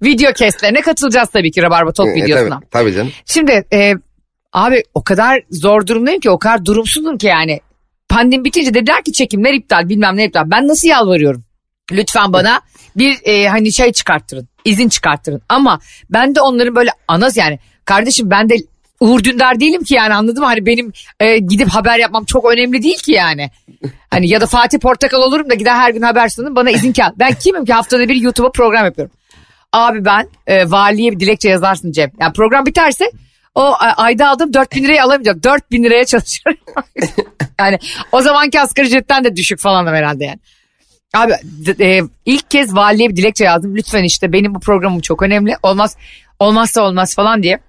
Video 0.04 0.34
kestlerine 0.34 0.82
katılacağız 0.82 1.30
tabii 1.30 1.52
ki 1.52 1.62
Rabarba 1.62 1.92
Talk 1.92 2.08
videosuna. 2.16 2.46
E, 2.46 2.50
tabii, 2.50 2.70
tabii 2.72 2.94
canım. 2.94 3.12
Şimdi 3.26 3.66
e, 3.74 3.94
abi 4.54 4.84
o 4.94 5.04
kadar 5.04 5.42
zor 5.52 5.88
durumdayım 5.88 6.20
ki 6.20 6.30
o 6.30 6.40
kadar 6.40 6.66
durumsuzum 6.66 7.18
ki 7.18 7.28
yani. 7.28 7.60
Pandemi 8.10 8.46
bitince 8.46 8.74
dediler 8.74 9.04
ki 9.04 9.14
çekimler 9.14 9.54
iptal 9.54 9.90
bilmem 9.90 10.18
ne 10.18 10.26
iptal. 10.26 10.44
Ben 10.46 10.68
nasıl 10.68 10.88
yalvarıyorum? 10.88 11.44
Lütfen 11.92 12.34
bana 12.34 12.62
bir 12.96 13.18
e, 13.24 13.48
hani 13.48 13.74
şey 13.74 13.92
çıkarttırın. 13.94 14.50
izin 14.66 14.90
çıkarttırın. 14.90 15.42
Ama 15.50 15.80
ben 16.10 16.36
de 16.36 16.42
onların 16.42 16.76
böyle 16.76 16.90
anas 17.08 17.38
yani 17.38 17.60
kardeşim 17.86 18.30
ben 18.30 18.50
de 18.50 18.56
Uğur 19.00 19.24
Dündar 19.24 19.60
değilim 19.60 19.84
ki 19.84 19.94
yani 19.94 20.14
anladın 20.14 20.40
mı? 20.40 20.46
Hani 20.46 20.66
benim 20.66 20.94
e, 21.20 21.38
gidip 21.38 21.70
haber 21.70 22.00
yapmam 22.00 22.26
çok 22.26 22.52
önemli 22.52 22.84
değil 22.84 22.98
ki 22.98 23.12
yani. 23.12 23.52
Hani 24.10 24.30
ya 24.30 24.42
da 24.42 24.46
Fatih 24.46 24.80
Portakal 24.80 25.22
olurum 25.22 25.50
da 25.50 25.54
gider 25.54 25.76
her 25.76 25.90
gün 25.90 26.02
haber 26.02 26.30
sunarım 26.30 26.56
bana 26.56 26.72
izin 26.72 26.94
kal. 26.94 27.12
Ben 27.16 27.34
kimim 27.34 27.66
ki 27.66 27.74
haftada 27.74 28.10
bir 28.10 28.16
YouTube'a 28.16 28.52
program 28.52 28.86
yapıyorum. 28.86 29.16
Abi 29.74 30.06
ben 30.06 30.30
e, 30.48 30.72
valiye 30.72 31.12
bir 31.12 31.20
dilekçe 31.20 31.50
yazarsın 31.50 31.92
Cem. 31.92 32.12
Yani 32.20 32.34
program 32.34 32.66
biterse 32.66 33.12
o 33.56 33.74
ayda 33.80 34.30
aldığım 34.30 34.54
4 34.54 34.76
bin 34.76 34.84
lirayı 34.84 35.04
alamayacağım. 35.04 35.44
4 35.44 35.72
bin 35.72 35.84
liraya 35.84 36.06
çalışıyorum. 36.06 36.62
yani 37.60 37.80
o 38.12 38.22
zamanki 38.22 38.62
asgari 38.62 38.88
ücretten 38.88 39.24
de 39.24 39.36
düşük 39.36 39.60
falan 39.60 39.88
herhalde 39.88 40.26
yani. 40.26 40.40
Abi 41.14 41.34
e, 41.80 42.02
ilk 42.26 42.52
kez 42.52 42.76
valiye 42.76 43.10
bir 43.10 43.16
dilekçe 43.16 43.46
yazdım. 43.46 43.76
Lütfen 43.76 44.04
işte 44.04 44.34
benim 44.34 44.56
bu 44.56 44.60
programım 44.60 45.00
çok 45.00 45.22
önemli. 45.22 45.56
Olmaz 45.64 45.98
olmazsa 46.40 46.82
olmaz 46.82 47.16
falan 47.16 47.44
diye. 47.44 47.60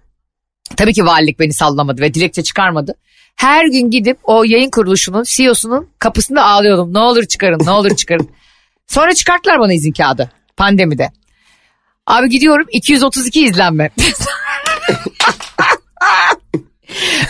Tabii 0.77 0.93
ki 0.93 1.07
valilik 1.07 1.41
beni 1.41 1.53
sallamadı 1.53 2.01
ve 2.01 2.15
dilekçe 2.15 2.43
çıkarmadı. 2.43 2.95
Her 3.37 3.67
gün 3.67 3.91
gidip 3.91 4.19
o 4.23 4.45
yayın 4.45 4.71
kuruluşunun 4.71 5.25
CEO'sunun 5.27 5.89
kapısında 5.99 6.45
ağlıyordum. 6.45 6.95
Ne 6.95 6.99
olur 6.99 7.25
çıkarın, 7.25 7.67
ne 7.67 7.71
olur 7.71 7.97
çıkarın. 7.97 8.31
Sonra 8.87 9.15
çıkarttılar 9.15 9.61
bana 9.61 9.73
izin 9.73 9.93
kağıdı 9.93 10.31
pandemide. 10.57 11.11
Abi 12.07 12.29
gidiyorum 12.29 12.67
232 12.73 13.45
izlenme. 13.45 13.91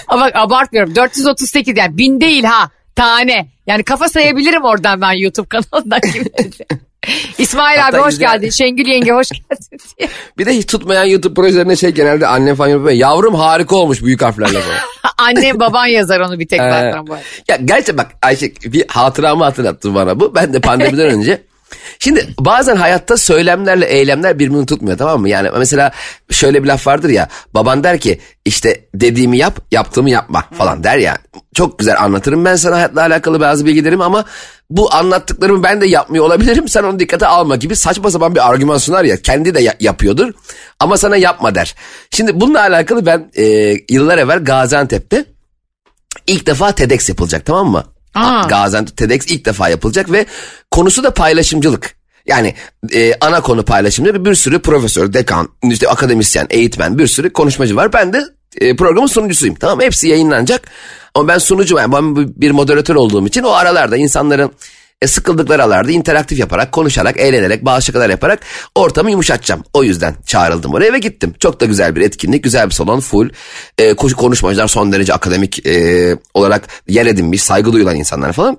Ama 0.09 0.25
bak 0.25 0.37
abartmıyorum 0.37 0.95
438 0.95 1.77
yani 1.77 1.99
bin 1.99 2.21
değil 2.21 2.45
ha 2.45 2.71
tane. 2.97 3.49
Yani 3.67 3.83
kafa 3.83 4.09
sayabilirim 4.09 4.65
oradan 4.65 5.01
ben 5.01 5.13
YouTube 5.13 5.49
kanalından. 5.49 6.01
İsmail 7.39 7.79
Hatta 7.79 7.97
abi 7.97 8.05
hoş 8.05 8.15
güzel. 8.15 8.33
geldin. 8.33 8.51
Şengül 8.51 8.87
yenge 8.87 9.13
hoş 9.13 9.29
geldin 9.51 9.79
diye. 9.99 10.09
Bir 10.39 10.47
de 10.47 10.57
hiç 10.57 10.67
tutmayan 10.67 11.05
YouTube 11.05 11.35
projelerine 11.35 11.77
şey 11.77 11.91
genelde 11.91 12.27
annem 12.27 12.57
falan 12.57 12.69
yapıyor. 12.69 12.91
Yavrum 12.91 13.35
harika 13.35 13.77
olmuş 13.77 14.03
büyük 14.03 14.23
harflerle 14.23 14.61
falan. 14.61 14.79
Anne 15.19 15.61
baban 15.61 15.87
yazar 15.87 16.21
onu 16.21 16.39
bir 16.39 16.49
tek 16.49 16.61
Ee, 16.61 16.71
zaten 16.71 17.07
bu 17.07 17.17
ya 17.49 17.57
gerçi 17.65 17.99
bak 17.99 18.07
Ayşe 18.23 18.53
bir 18.65 18.85
hatıramı 18.89 19.45
hatırlattı 19.45 19.95
bana 19.95 20.21
bu. 20.21 20.35
Ben 20.35 20.53
de 20.53 20.61
pandemiden 20.61 21.07
önce. 21.09 21.43
Şimdi 21.99 22.35
bazen 22.39 22.77
hayatta 22.77 23.17
söylemlerle 23.17 23.87
eylemler 23.87 24.39
birbirini 24.39 24.67
tutmuyor 24.67 24.99
tamam 24.99 25.21
mı? 25.21 25.29
Yani 25.29 25.49
mesela 25.59 25.93
şöyle 26.31 26.63
bir 26.63 26.69
laf 26.69 26.87
vardır 26.87 27.09
ya. 27.09 27.29
Baban 27.55 27.85
der 27.85 27.99
ki 28.01 28.21
işte 28.45 28.85
dediğimi 28.95 29.39
yap 29.39 29.59
yaptığımı 29.71 30.11
yapma 30.11 30.45
falan 30.59 30.85
der 30.85 30.97
ya. 30.99 31.19
Çok 31.55 31.79
güzel 31.79 32.01
anlatırım 32.03 32.45
ben 32.45 32.57
sana 32.57 32.77
hayatla 32.77 33.01
alakalı 33.01 33.41
bazı 33.41 33.67
bilgilerimi 33.67 34.05
ama 34.05 34.25
bu 34.71 34.95
anlattıklarımı 34.95 35.63
ben 35.63 35.81
de 35.81 35.87
yapmıyor 35.87 36.25
olabilirim. 36.25 36.69
Sen 36.69 36.83
onu 36.85 36.99
dikkate 36.99 37.27
alma 37.27 37.57
gibi 37.57 37.77
saçma 37.77 38.11
sapan 38.11 38.35
bir 38.35 38.49
argüman 38.51 38.79
sunar 38.79 39.05
ya. 39.05 39.17
Kendi 39.23 39.55
de 39.55 39.61
ya- 39.61 39.77
yapıyordur 39.81 40.33
ama 40.81 40.97
sana 40.97 41.17
yapma 41.17 41.55
der. 41.55 41.75
Şimdi 42.11 42.41
bununla 42.41 42.61
alakalı 42.61 43.07
ben 43.07 43.31
e, 43.37 43.45
yıllar 43.91 44.19
evvel 44.19 44.45
Gaziantep'te 44.45 45.25
ilk 46.27 46.47
defa 46.47 46.73
TEDx 46.73 47.09
yapılacak 47.09 47.47
tamam 47.47 47.69
mı? 47.71 47.85
Gaziantep 48.49 48.97
TEDx 48.97 49.27
ilk 49.27 49.45
defa 49.45 49.69
yapılacak 49.69 50.13
ve 50.13 50.27
konusu 50.71 51.05
da 51.05 51.15
paylaşımcılık. 51.15 51.95
Yani 52.27 52.55
e, 52.93 53.15
ana 53.21 53.41
konu 53.41 53.65
paylaşımcılık 53.65 54.27
bir 54.27 54.35
sürü 54.35 54.63
profesör, 54.63 55.13
dekan, 55.13 55.49
işte 55.63 55.89
akademisyen, 55.89 56.47
eğitmen 56.51 56.99
bir 56.99 57.07
sürü 57.07 57.33
konuşmacı 57.33 57.77
var. 57.77 57.93
Ben 57.93 58.13
de 58.13 58.23
e, 58.61 58.77
programın 58.77 59.07
sunucusuyum 59.07 59.55
tamam? 59.55 59.81
Hepsi 59.81 60.09
yayınlanacak 60.09 60.71
ama 61.15 61.29
ben 61.29 61.39
sunucu 61.39 61.77
yani 61.77 61.93
ben 61.93 62.17
bir 62.17 62.51
moderatör 62.51 62.95
olduğum 62.95 63.27
için 63.27 63.43
o 63.43 63.51
aralarda 63.51 63.97
insanların 63.97 64.53
e, 65.03 65.07
sıkıldıkları 65.07 65.63
aralarda 65.63 65.93
interaktif 65.93 66.39
yaparak, 66.39 66.73
konuşarak, 66.73 67.21
eğlenerek, 67.21 67.65
bazı 67.65 67.87
şakalar 67.87 68.11
yaparak 68.11 68.41
ortamı 68.75 69.11
yumuşatacağım. 69.11 69.65
O 69.73 69.85
yüzden 69.85 70.15
çağrıldım 70.27 70.75
oraya 70.75 70.93
ve 70.93 70.99
gittim. 70.99 71.35
Çok 71.39 71.61
da 71.61 71.65
güzel 71.65 71.97
bir 71.97 72.01
etkinlik, 72.01 72.45
güzel 72.45 72.67
bir 72.67 72.75
salon, 72.75 73.01
full. 73.01 73.29
E, 73.79 73.95
konuşmacılar 73.95 74.69
son 74.69 74.93
derece 74.93 75.15
akademik 75.15 75.67
e, 75.67 76.17
olarak 76.35 76.69
yer 76.89 77.07
edinmiş, 77.07 77.43
saygı 77.43 77.73
duyulan 77.73 77.97
insanlar 77.97 78.33
falan. 78.33 78.59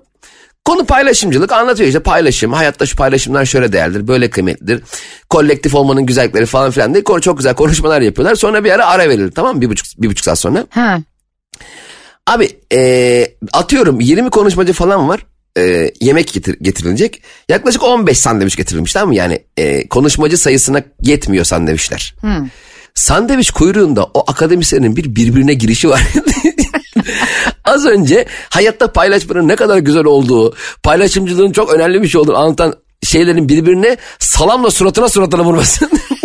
Konu 0.65 0.85
paylaşımcılık 0.85 1.51
anlatıyor 1.51 1.87
işte 1.87 1.99
paylaşım. 1.99 2.53
Hayatta 2.53 2.85
şu 2.85 2.95
paylaşımlar 2.95 3.45
şöyle 3.45 3.73
değerlidir, 3.73 4.07
böyle 4.07 4.29
kıymetlidir. 4.29 4.83
Kolektif 5.29 5.75
olmanın 5.75 6.05
güzellikleri 6.05 6.45
falan 6.45 6.71
filan 6.71 6.93
diye 6.93 7.03
çok 7.21 7.37
güzel 7.37 7.55
konuşmalar 7.55 8.01
yapıyorlar. 8.01 8.35
Sonra 8.35 8.63
bir 8.63 8.71
ara 8.71 8.87
ara 8.87 9.09
verilir 9.09 9.31
tamam 9.31 9.55
mı? 9.55 9.61
Bir 9.61 9.69
buçuk, 9.69 9.87
bir 9.97 10.09
buçuk 10.09 10.25
saat 10.25 10.39
sonra. 10.39 10.65
Ha. 10.69 10.99
Abi 12.27 12.59
e, 12.73 13.27
atıyorum 13.53 13.99
20 13.99 14.29
konuşmacı 14.29 14.73
falan 14.73 15.09
var. 15.09 15.25
E, 15.57 15.91
yemek 16.01 16.33
getir, 16.33 16.57
getirilecek. 16.61 17.21
Yaklaşık 17.49 17.83
15 17.83 18.17
sandviç 18.17 18.55
getirilmiş 18.55 18.93
tamam 18.93 19.09
mı? 19.09 19.15
Yani 19.15 19.39
e, 19.57 19.87
konuşmacı 19.87 20.37
sayısına 20.37 20.83
yetmiyor 21.01 21.45
sandviçler. 21.45 22.15
Sandviç 22.93 23.51
kuyruğunda 23.51 24.03
o 24.03 24.31
akademisyenin 24.31 24.95
bir 24.95 25.15
birbirine 25.15 25.53
girişi 25.53 25.89
var. 25.89 26.01
Az 27.65 27.85
önce 27.85 28.25
hayatta 28.49 28.91
paylaşmanın 28.91 29.47
ne 29.47 29.55
kadar 29.55 29.77
güzel 29.77 30.05
olduğu, 30.05 30.55
paylaşımcılığın 30.83 31.51
çok 31.51 31.73
önemli 31.73 32.01
bir 32.01 32.07
şey 32.07 32.21
olduğunu 32.21 32.37
anlatan 32.37 32.75
şeylerin 33.03 33.49
birbirine 33.49 33.97
salamla 34.19 34.71
suratına 34.71 35.09
suratına 35.09 35.43
vurması. 35.43 35.89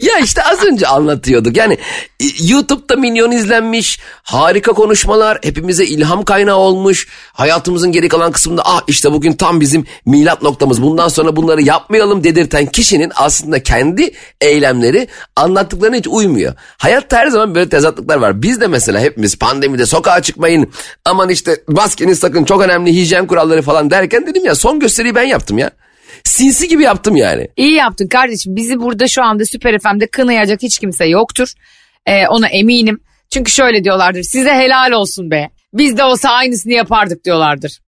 ya 0.00 0.18
işte 0.24 0.42
az 0.42 0.64
önce 0.64 0.86
anlatıyorduk. 0.86 1.56
Yani 1.56 1.78
e, 2.20 2.24
YouTube'da 2.48 2.96
milyon 2.96 3.30
izlenmiş, 3.30 4.00
harika 4.22 4.72
konuşmalar, 4.72 5.38
hepimize 5.42 5.84
ilham 5.84 6.24
kaynağı 6.24 6.56
olmuş. 6.56 7.08
Hayatımızın 7.32 7.92
geri 7.92 8.08
kalan 8.08 8.32
kısmında 8.32 8.62
ah 8.64 8.80
işte 8.86 9.12
bugün 9.12 9.32
tam 9.32 9.60
bizim 9.60 9.86
milat 10.06 10.42
noktamız. 10.42 10.82
Bundan 10.82 11.08
sonra 11.08 11.36
bunları 11.36 11.62
yapmayalım 11.62 12.24
dedirten 12.24 12.66
kişinin 12.66 13.12
aslında 13.14 13.62
kendi 13.62 14.14
eylemleri 14.40 15.08
anlattıklarına 15.36 15.96
hiç 15.96 16.06
uymuyor. 16.08 16.54
Hayatta 16.78 17.16
her 17.18 17.26
zaman 17.26 17.54
böyle 17.54 17.68
tezatlıklar 17.68 18.16
var. 18.16 18.42
Biz 18.42 18.60
de 18.60 18.66
mesela 18.66 19.00
hepimiz 19.00 19.38
pandemide 19.38 19.86
sokağa 19.86 20.22
çıkmayın. 20.22 20.72
Aman 21.04 21.28
işte 21.28 21.56
maskeniz 21.68 22.18
sakın 22.18 22.44
çok 22.44 22.62
önemli 22.62 22.92
hijyen 22.94 23.26
kuralları 23.26 23.62
falan 23.62 23.90
derken 23.90 24.26
dedim 24.26 24.44
ya 24.44 24.54
son 24.54 24.80
gösteriyi 24.80 25.14
ben 25.14 25.22
yaptım 25.22 25.58
ya. 25.58 25.70
Sinsi 26.28 26.68
gibi 26.68 26.82
yaptım 26.82 27.16
yani. 27.16 27.48
İyi 27.56 27.72
yaptın 27.72 28.06
kardeşim. 28.08 28.56
Bizi 28.56 28.80
burada 28.80 29.08
şu 29.08 29.22
anda 29.22 29.44
Süper 29.44 29.78
FM'de 29.78 30.06
kınayacak 30.06 30.62
hiç 30.62 30.78
kimse 30.78 31.04
yoktur. 31.06 31.52
Ee, 32.06 32.26
ona 32.28 32.48
eminim. 32.48 33.00
Çünkü 33.30 33.50
şöyle 33.52 33.84
diyorlardır. 33.84 34.22
Size 34.22 34.52
helal 34.54 34.92
olsun 34.92 35.30
be. 35.30 35.50
Biz 35.74 35.96
de 35.96 36.04
olsa 36.04 36.30
aynısını 36.30 36.72
yapardık 36.72 37.24
diyorlardır. 37.24 37.78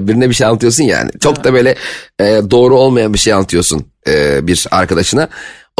birine 0.00 0.28
bir 0.28 0.34
şey 0.34 0.46
anlatıyorsun 0.46 0.84
yani. 0.84 1.10
Çok 1.20 1.44
da 1.44 1.52
böyle 1.52 1.74
e, 2.20 2.24
doğru 2.50 2.76
olmayan 2.78 3.14
bir 3.14 3.18
şey 3.18 3.32
anlatıyorsun 3.32 3.86
e, 4.08 4.46
bir 4.46 4.66
arkadaşına. 4.70 5.28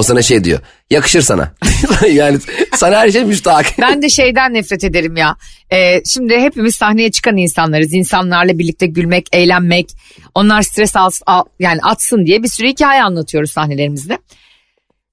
O 0.00 0.02
sana 0.02 0.22
şey 0.22 0.44
diyor. 0.44 0.60
Yakışır 0.90 1.22
sana. 1.22 1.52
yani 2.10 2.38
sana 2.74 2.96
her 2.96 3.10
şey 3.10 3.24
müstahak. 3.24 3.66
Ben 3.80 4.02
de 4.02 4.08
şeyden 4.08 4.54
nefret 4.54 4.84
ederim 4.84 5.16
ya. 5.16 5.36
Ee, 5.72 6.02
şimdi 6.04 6.40
hepimiz 6.40 6.74
sahneye 6.76 7.10
çıkan 7.10 7.36
insanlarız. 7.36 7.94
İnsanlarla 7.94 8.58
birlikte 8.58 8.86
gülmek, 8.86 9.26
eğlenmek. 9.32 9.90
Onlar 10.34 10.62
stres 10.62 10.96
al, 10.96 11.10
al- 11.26 11.44
yani 11.58 11.80
atsın 11.82 12.26
diye 12.26 12.42
bir 12.42 12.48
sürü 12.48 12.68
hikaye 12.68 13.02
anlatıyoruz 13.02 13.50
sahnelerimizde. 13.50 14.18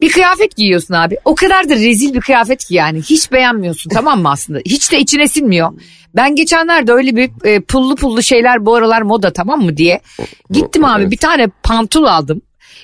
Bir 0.02 0.10
kıyafet 0.10 0.56
giyiyorsun 0.56 0.94
abi. 0.94 1.18
O 1.26 1.36
kadar 1.36 1.70
da 1.70 1.76
rezil 1.76 2.14
bir 2.14 2.22
kıyafet 2.22 2.66
ki 2.66 2.76
yani. 2.76 3.02
Hiç 3.02 3.32
beğenmiyorsun 3.32 3.90
tamam 3.90 4.22
mı 4.22 4.32
aslında? 4.32 4.60
Hiç 4.66 4.92
de 4.92 5.00
içine 5.00 5.28
sinmiyor. 5.28 5.72
Ben 6.16 6.36
geçenlerde 6.36 6.92
öyle 6.92 7.16
bir 7.16 7.30
e, 7.44 7.60
pullu 7.60 7.96
pullu 7.96 8.24
şeyler 8.24 8.66
bu 8.66 8.76
aralar 8.76 9.02
moda 9.02 9.34
tamam 9.34 9.62
mı 9.62 9.78
diye. 9.78 10.02
Gittim 10.52 10.86
abi 10.86 11.12
bir 11.12 11.18
tane 11.18 11.48
pantol 11.64 12.04
aldım. 12.04 12.42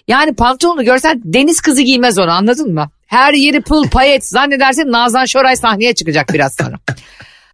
Yani 0.08 0.36
pantolonu 0.36 0.84
görsen 0.84 1.22
deniz 1.24 1.62
kızı 1.62 1.82
giymez 1.82 2.18
onu 2.20 2.32
anladın 2.32 2.74
mı? 2.74 2.90
Her 3.08 3.34
yeri 3.34 3.62
pul 3.62 3.90
payet 3.90 4.30
zannedersin 4.30 4.92
Nazan 4.92 5.26
Şoray 5.26 5.56
sahneye 5.56 5.94
çıkacak 5.96 6.34
biraz 6.34 6.56
sonra. 6.56 6.76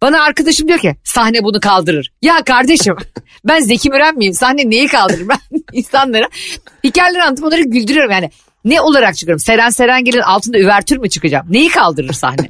Bana 0.02 0.22
arkadaşım 0.22 0.68
diyor 0.68 0.78
ki 0.78 0.96
sahne 1.04 1.44
bunu 1.44 1.60
kaldırır. 1.60 2.12
Ya 2.22 2.44
kardeşim 2.44 2.96
ben 3.44 3.60
Zeki 3.60 3.90
Müren 3.90 4.16
miyim? 4.16 4.34
Sahne 4.34 4.70
neyi 4.70 4.86
kaldırır? 4.88 5.28
Ben 5.28 5.38
insanlara 5.72 6.28
hikayeler 6.84 7.20
anlatıp 7.20 7.44
onları 7.44 7.62
güldürüyorum 7.62 8.10
yani. 8.10 8.30
Ne 8.64 8.80
olarak 8.80 9.16
çıkıyorum? 9.16 9.40
Seren 9.40 9.70
Serengil'in 9.70 10.20
altında 10.20 10.58
üvertür 10.58 10.96
mü 10.96 11.08
çıkacağım? 11.08 11.46
Neyi 11.50 11.68
kaldırır 11.68 12.12
sahne? 12.12 12.48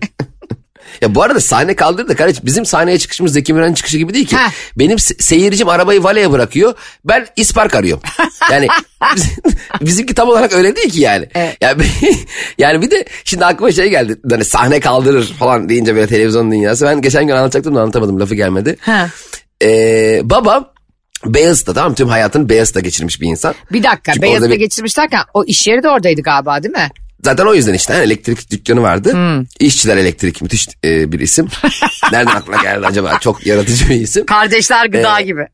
Ya 1.00 1.14
bu 1.14 1.23
arada 1.23 1.40
sahne 1.40 1.75
kaldırdı 1.76 2.09
da 2.09 2.16
kardeşim 2.16 2.42
bizim 2.47 2.66
sahneye 2.66 2.99
çıkışımız 2.99 3.32
Zeki 3.32 3.54
Müren'in 3.54 3.75
çıkışı 3.75 3.99
gibi 3.99 4.14
değil 4.14 4.26
ki. 4.26 4.37
Heh. 4.37 4.50
Benim 4.76 4.97
se- 4.97 5.23
seyircim 5.23 5.68
arabayı 5.68 6.02
valeye 6.02 6.30
bırakıyor. 6.32 6.75
Ben 7.04 7.26
ispark 7.37 7.75
arıyorum. 7.75 8.02
Yani 8.52 8.66
biz- 9.16 9.38
bizimki 9.80 10.14
tam 10.14 10.28
olarak 10.28 10.52
öyle 10.52 10.76
değil 10.76 10.90
ki 10.90 11.00
yani. 11.00 11.28
Evet. 11.35 11.56
Yani, 11.61 11.82
yani 12.59 12.82
bir 12.82 12.90
de 12.90 13.04
şimdi 13.25 13.44
aklıma 13.44 13.73
şey 13.73 13.88
geldi. 13.90 14.16
Hani 14.30 14.44
sahne 14.44 14.80
kaldırır 14.80 15.32
falan 15.38 15.68
deyince 15.68 15.94
böyle 15.94 16.06
televizyon 16.06 16.52
dünyası. 16.52 16.85
Ben 16.87 17.00
geçen 17.02 17.26
gün 17.26 17.35
anlatacaktım 17.35 17.75
da 17.75 17.80
anlatamadım 17.80 18.20
lafı 18.20 18.35
gelmedi. 18.35 18.76
Ha. 18.80 19.09
Ee, 19.62 20.20
babam 20.25 20.68
Beyazıt'ta 21.26 21.75
tamam 21.75 21.94
tüm 21.94 22.09
hayatını 22.09 22.49
Beyazıt'ta 22.49 22.80
geçirmiş 22.80 23.20
bir 23.20 23.26
insan. 23.26 23.54
Bir 23.73 23.82
dakika 23.82 24.12
Çünkü 24.12 24.23
Beyazıt'a 24.23 24.44
orada 24.47 24.54
bir- 24.54 24.61
geçirmiş 24.61 24.97
derken 24.99 25.20
o 25.35 25.44
iş 25.44 25.66
yeri 25.66 25.82
de 25.82 25.88
oradaydı 25.88 26.23
galiba 26.23 26.62
değil 26.62 26.75
mi? 26.75 26.88
Zaten 27.24 27.46
o 27.46 27.54
yüzden 27.54 27.74
işte 27.74 27.92
hani 27.92 28.04
elektrik 28.04 28.50
dükkanı 28.50 28.82
vardı. 28.82 29.14
İşçiler 29.60 29.96
Elektrik 29.96 30.42
müthiş 30.42 30.68
e, 30.84 31.12
bir 31.12 31.20
isim. 31.20 31.48
Nereden 32.12 32.36
aklına 32.36 32.62
geldi 32.62 32.86
acaba? 32.86 33.18
Çok 33.20 33.46
yaratıcı 33.46 33.88
bir 33.88 33.94
isim. 33.94 34.26
Kardeşler 34.26 34.86
gıda 34.86 35.20
gibi. 35.20 35.46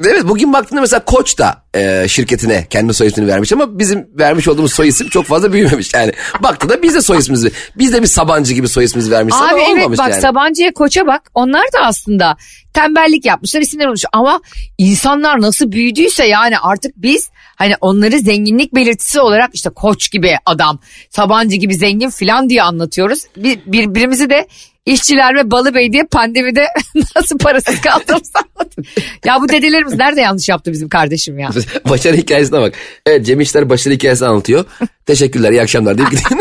Evet 0.00 0.22
bugün 0.24 0.52
baktığında 0.52 0.80
mesela 0.80 1.04
Koç 1.04 1.38
da 1.38 1.62
e, 1.74 2.08
şirketine 2.08 2.66
kendi 2.70 2.94
soy 2.94 3.06
ismini 3.06 3.28
vermiş 3.28 3.52
ama 3.52 3.78
bizim 3.78 4.08
vermiş 4.18 4.48
olduğumuz 4.48 4.72
soy 4.72 4.88
isim 4.88 5.08
çok 5.08 5.26
fazla 5.26 5.52
büyümemiş. 5.52 5.94
Yani 5.94 6.12
baktığında 6.42 6.82
biz 6.82 6.94
de 6.94 7.02
soy 7.02 7.18
ismimizi 7.18 7.52
biz 7.78 7.92
de 7.92 8.02
bir 8.02 8.06
Sabancı 8.06 8.54
gibi 8.54 8.68
soy 8.68 8.84
ismimizi 8.84 9.10
vermişiz 9.10 9.42
Abi 9.42 9.48
ama 9.48 9.58
evet 9.58 9.78
olmamış 9.78 9.98
bak 9.98 10.10
yani. 10.10 10.20
Sabancı'ya 10.20 10.72
koça 10.72 11.06
bak 11.06 11.30
onlar 11.34 11.62
da 11.62 11.78
aslında 11.82 12.36
tembellik 12.72 13.24
yapmışlar 13.24 13.60
isimler 13.60 13.86
olmuş 13.86 14.04
ama 14.12 14.40
insanlar 14.78 15.40
nasıl 15.40 15.72
büyüdüyse 15.72 16.26
yani 16.26 16.58
artık 16.58 16.92
biz 16.96 17.30
hani 17.56 17.74
onları 17.80 18.18
zenginlik 18.18 18.74
belirtisi 18.74 19.20
olarak 19.20 19.50
işte 19.54 19.70
koç 19.70 20.10
gibi 20.10 20.36
adam 20.46 20.78
Sabancı 21.10 21.56
gibi 21.56 21.74
zengin 21.74 22.10
filan 22.10 22.50
diye 22.50 22.62
anlatıyoruz. 22.62 23.22
Bir, 23.36 23.60
birbirimizi 23.66 24.30
de 24.30 24.48
işçiler 24.86 25.34
ve 25.34 25.50
Balıbey 25.50 25.92
diye 25.92 26.04
pandemide 26.04 26.66
nasıl 27.16 27.38
parasız 27.38 27.80
kaldığımızı 27.80 28.32
anlatıp. 28.56 28.86
Ya 29.24 29.38
bu 29.40 29.48
dedelerimiz 29.48 29.94
nerede 29.94 30.20
yanlış 30.20 30.48
yaptı 30.48 30.72
bizim 30.72 30.88
kardeşim 30.88 31.38
ya. 31.38 31.50
başarı 31.88 32.16
hikayesine 32.16 32.60
bak. 32.60 32.74
Evet 33.06 33.26
Cem 33.26 33.40
İşler 33.40 33.70
başarı 33.70 33.94
hikayesini 33.94 34.28
anlatıyor. 34.28 34.64
Teşekkürler 35.06 35.52
iyi 35.52 35.62
akşamlar 35.62 35.98
deyip 35.98 36.10
gidiyor. 36.10 36.40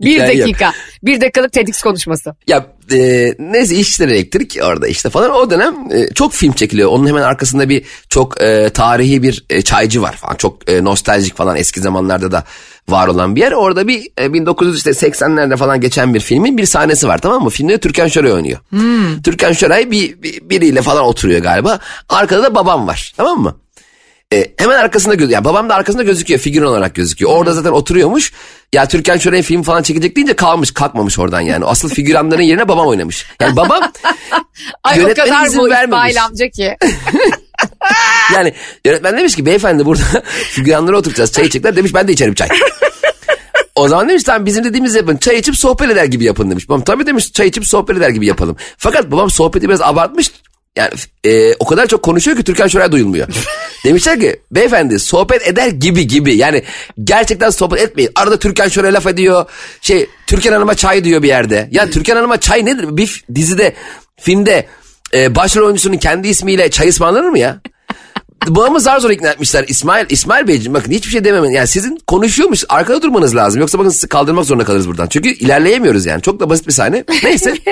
Bir 0.00 0.16
yok. 0.18 0.28
dakika 0.28 0.72
bir 1.02 1.20
dakikalık 1.20 1.52
TEDx 1.52 1.82
konuşması. 1.82 2.34
Ya 2.46 2.66
e, 2.92 3.34
neyse 3.38 3.74
işçiler 3.74 4.08
elektrik 4.08 4.58
orada 4.62 4.88
işte 4.88 5.10
falan 5.10 5.30
o 5.30 5.50
dönem 5.50 5.74
e, 5.92 6.14
çok 6.14 6.32
film 6.32 6.52
çekiliyor. 6.52 6.90
Onun 6.90 7.06
hemen 7.06 7.22
arkasında 7.22 7.68
bir 7.68 7.84
çok 8.08 8.42
e, 8.42 8.70
tarihi 8.70 9.22
bir 9.22 9.44
e, 9.50 9.62
çaycı 9.62 10.02
var 10.02 10.16
falan. 10.16 10.34
Çok 10.34 10.70
e, 10.70 10.84
nostaljik 10.84 11.36
falan 11.36 11.56
eski 11.56 11.80
zamanlarda 11.80 12.32
da 12.32 12.44
var 12.88 13.06
olan 13.08 13.36
bir 13.36 13.40
yer. 13.40 13.52
Orada 13.52 13.88
bir 13.88 14.08
e, 14.18 14.26
1980'lerde 14.26 15.56
falan 15.56 15.80
geçen 15.80 16.14
bir 16.14 16.20
filmin 16.20 16.58
bir 16.58 16.66
sahnesi 16.66 17.08
var 17.08 17.18
tamam 17.18 17.42
mı? 17.42 17.50
Filmde 17.50 17.78
Türkan 17.80 18.08
Şoray 18.08 18.32
oynuyor. 18.32 18.58
Türkan 19.24 19.52
Şoray 19.52 19.90
bir, 19.90 20.22
bir- 20.22 20.50
biriyle 20.50 20.82
falan 20.82 21.04
oturuyor 21.04 21.40
galiba. 21.42 21.78
Arkada 22.08 22.42
da 22.42 22.54
babam 22.54 22.86
var 22.86 23.12
tamam 23.16 23.38
mı? 23.42 23.56
E, 24.32 24.52
hemen 24.56 24.76
arkasında 24.78 25.14
gözüküyor. 25.14 25.36
Yani 25.38 25.44
babam 25.44 25.68
da 25.68 25.74
arkasında 25.74 26.02
gözüküyor. 26.02 26.40
Figür 26.40 26.62
olarak 26.62 26.94
gözüküyor. 26.94 27.30
Orada 27.30 27.52
zaten 27.52 27.70
oturuyormuş. 27.70 28.32
Ya 28.72 28.88
Türkan 28.88 29.18
Şoray'ın 29.18 29.42
film 29.42 29.62
falan 29.62 29.82
çekecek 29.82 30.16
deyince 30.16 30.36
kalmış 30.36 30.70
kalkmamış 30.70 31.18
oradan 31.18 31.40
yani. 31.40 31.64
Asıl 31.64 31.88
figüranların 31.88 32.42
yerine 32.42 32.68
babam 32.68 32.86
oynamış. 32.86 33.26
Yani 33.40 33.56
babam 33.56 33.80
Ay 34.84 34.98
o 34.98 35.02
Yönetmene 35.02 35.28
kadar 35.28 35.46
izin 35.46 35.60
bu 35.60 35.68
vermemiş. 35.70 36.10
İsmail 36.10 36.24
amca 36.24 36.48
ki. 36.50 36.76
yani 38.34 38.54
yönetmen 38.84 39.16
demiş 39.16 39.36
ki 39.36 39.46
beyefendi 39.46 39.86
burada 39.86 40.02
figüranları 40.50 40.96
oturacağız. 40.96 41.32
Çay 41.32 41.44
içecekler 41.44 41.76
demiş 41.76 41.94
ben 41.94 42.08
de 42.08 42.12
içerim 42.12 42.34
çay. 42.34 42.48
O 43.74 43.88
zaman 43.88 44.08
demiş 44.08 44.22
tamam 44.22 44.46
bizim 44.46 44.64
dediğimizi 44.64 44.98
yapın. 44.98 45.16
Çay 45.16 45.38
içip 45.38 45.56
sohbet 45.56 45.90
eder 45.90 46.04
gibi 46.04 46.24
yapın 46.24 46.50
demiş. 46.50 46.68
Babam 46.68 46.84
tabii 46.84 47.06
demiş 47.06 47.32
çay 47.32 47.48
içip 47.48 47.66
sohbet 47.66 47.96
eder 47.96 48.08
gibi 48.08 48.26
yapalım. 48.26 48.56
Fakat 48.78 49.10
babam 49.10 49.30
sohbeti 49.30 49.68
biraz 49.68 49.82
abartmış. 49.82 50.30
Yani 50.76 50.90
e, 51.24 51.54
o 51.54 51.66
kadar 51.66 51.86
çok 51.86 52.02
konuşuyor 52.02 52.36
ki 52.36 52.44
Türkan 52.44 52.68
Şoray 52.68 52.92
duyulmuyor. 52.92 53.28
Demişler 53.84 54.20
ki 54.20 54.40
beyefendi 54.50 54.98
sohbet 54.98 55.48
eder 55.48 55.68
gibi 55.68 56.06
gibi. 56.06 56.36
Yani 56.36 56.62
gerçekten 57.04 57.50
sohbet 57.50 57.80
etmeyin. 57.80 58.10
Arada 58.14 58.38
Türkan 58.38 58.68
Şoray 58.68 58.92
laf 58.92 59.06
ediyor. 59.06 59.46
Şey 59.80 60.06
Türkan 60.26 60.52
Hanım'a 60.52 60.74
çay 60.74 61.04
diyor 61.04 61.22
bir 61.22 61.28
yerde. 61.28 61.68
Ya 61.70 61.90
Türkan 61.90 62.16
Hanım'a 62.16 62.40
çay 62.40 62.64
nedir? 62.64 62.96
Bir 62.96 63.24
dizide 63.34 63.74
filmde 64.20 64.66
e, 65.14 65.34
başrol 65.34 65.64
oyuncusunun 65.64 65.96
kendi 65.96 66.28
ismiyle 66.28 66.70
çay 66.70 66.88
ısmarlanır 66.88 67.28
mı 67.28 67.38
ya? 67.38 67.60
Babamı 68.48 68.80
zar 68.80 68.98
zor 68.98 69.10
ikna 69.10 69.30
etmişler. 69.30 69.64
İsmail, 69.68 70.06
İsmail 70.08 70.48
Beyciğim 70.48 70.74
bakın 70.74 70.90
hiçbir 70.90 71.10
şey 71.10 71.24
dememen. 71.24 71.50
Yani 71.50 71.66
sizin 71.66 71.98
konuşuyormuş 72.06 72.64
arkada 72.68 73.02
durmanız 73.02 73.36
lazım. 73.36 73.60
Yoksa 73.60 73.78
bakın 73.78 73.90
sizi 73.90 74.08
kaldırmak 74.08 74.44
zorunda 74.44 74.64
kalırız 74.64 74.88
buradan. 74.88 75.06
Çünkü 75.06 75.28
ilerleyemiyoruz 75.28 76.06
yani. 76.06 76.22
Çok 76.22 76.40
da 76.40 76.50
basit 76.50 76.66
bir 76.66 76.72
sahne. 76.72 77.04
Neyse. 77.24 77.54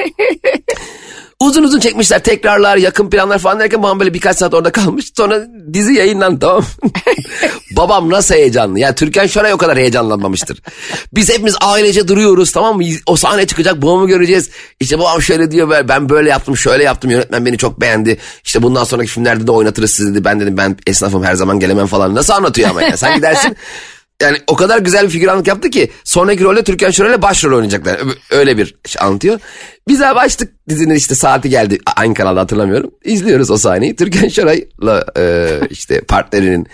Uzun 1.41 1.63
uzun 1.63 1.81
çekmişler 1.81 2.23
tekrarlar 2.23 2.77
yakın 2.77 3.11
planlar 3.11 3.39
falan 3.39 3.61
derken 3.61 3.83
babam 3.83 4.01
böyle 4.01 4.15
birkaç 4.15 4.37
saat 4.37 4.55
orada 4.55 4.73
kalmış. 4.73 5.11
Sonra 5.17 5.47
dizi 5.73 5.93
yayınlandı 5.93 6.41
tamam 6.41 6.65
babam 7.77 8.11
nasıl 8.11 8.35
heyecanlı. 8.35 8.79
Yani 8.79 8.95
Türkan 8.95 9.27
Şoray 9.27 9.53
o 9.53 9.57
kadar 9.57 9.79
heyecanlanmamıştır. 9.79 10.63
Biz 11.13 11.31
hepimiz 11.31 11.57
ailece 11.61 12.09
duruyoruz 12.09 12.53
tamam 12.53 12.77
mı? 12.77 12.85
O 13.07 13.17
sahne 13.17 13.47
çıkacak 13.47 13.83
babamı 13.83 14.07
göreceğiz. 14.07 14.51
İşte 14.81 14.99
babam 14.99 15.23
şöyle 15.23 15.51
diyor 15.51 15.69
böyle, 15.69 15.89
ben 15.89 16.09
böyle 16.09 16.31
yaptım 16.31 16.57
şöyle 16.57 16.85
yaptım 16.85 17.11
yönetmen 17.11 17.47
beni 17.47 17.59
çok 17.59 17.81
beğendi. 17.81 18.19
İşte 18.45 18.63
bundan 18.63 18.85
sonraki 18.85 19.11
filmlerde 19.11 19.47
de 19.47 19.53
oynatırız 19.53 19.91
sizi 19.91 20.15
dedi. 20.15 20.25
Ben 20.25 20.41
dedim 20.41 20.57
ben 20.57 20.77
esnafım 20.87 21.25
her 21.25 21.35
zaman 21.35 21.61
gelemem 21.61 21.87
falan. 21.87 22.15
Nasıl 22.15 22.33
anlatıyor 22.33 22.71
ama 22.71 22.83
ya 22.83 22.97
sen 22.97 23.17
gidersin. 23.17 23.57
Yani 24.21 24.39
o 24.47 24.57
kadar 24.57 24.79
güzel 24.79 25.05
bir 25.05 25.11
figüranlık 25.11 25.47
yaptı 25.47 25.71
ki 25.71 25.91
sonraki 26.05 26.45
rolde 26.45 26.65
Türkan 26.65 26.91
Şoray'la 26.91 27.23
başrol 27.23 27.53
oynayacaklar. 27.57 28.01
Öyle 28.31 28.59
bir 28.59 28.75
şey 28.87 29.03
anlatıyor. 29.07 29.41
Biz 29.89 30.03
abi 30.03 30.19
açtık 30.19 30.69
dizinin 30.69 30.95
işte 30.95 31.15
saati 31.15 31.49
geldi. 31.51 31.79
Aynı 31.97 32.15
kanalda 32.15 32.41
hatırlamıyorum. 32.41 32.91
İzliyoruz 33.05 33.51
o 33.51 33.57
sahneyi. 33.57 33.97
Türkan 33.97 34.29
Şoray'la 34.29 35.05
e, 35.19 35.49
işte 35.71 36.01
partnerinin 36.01 36.67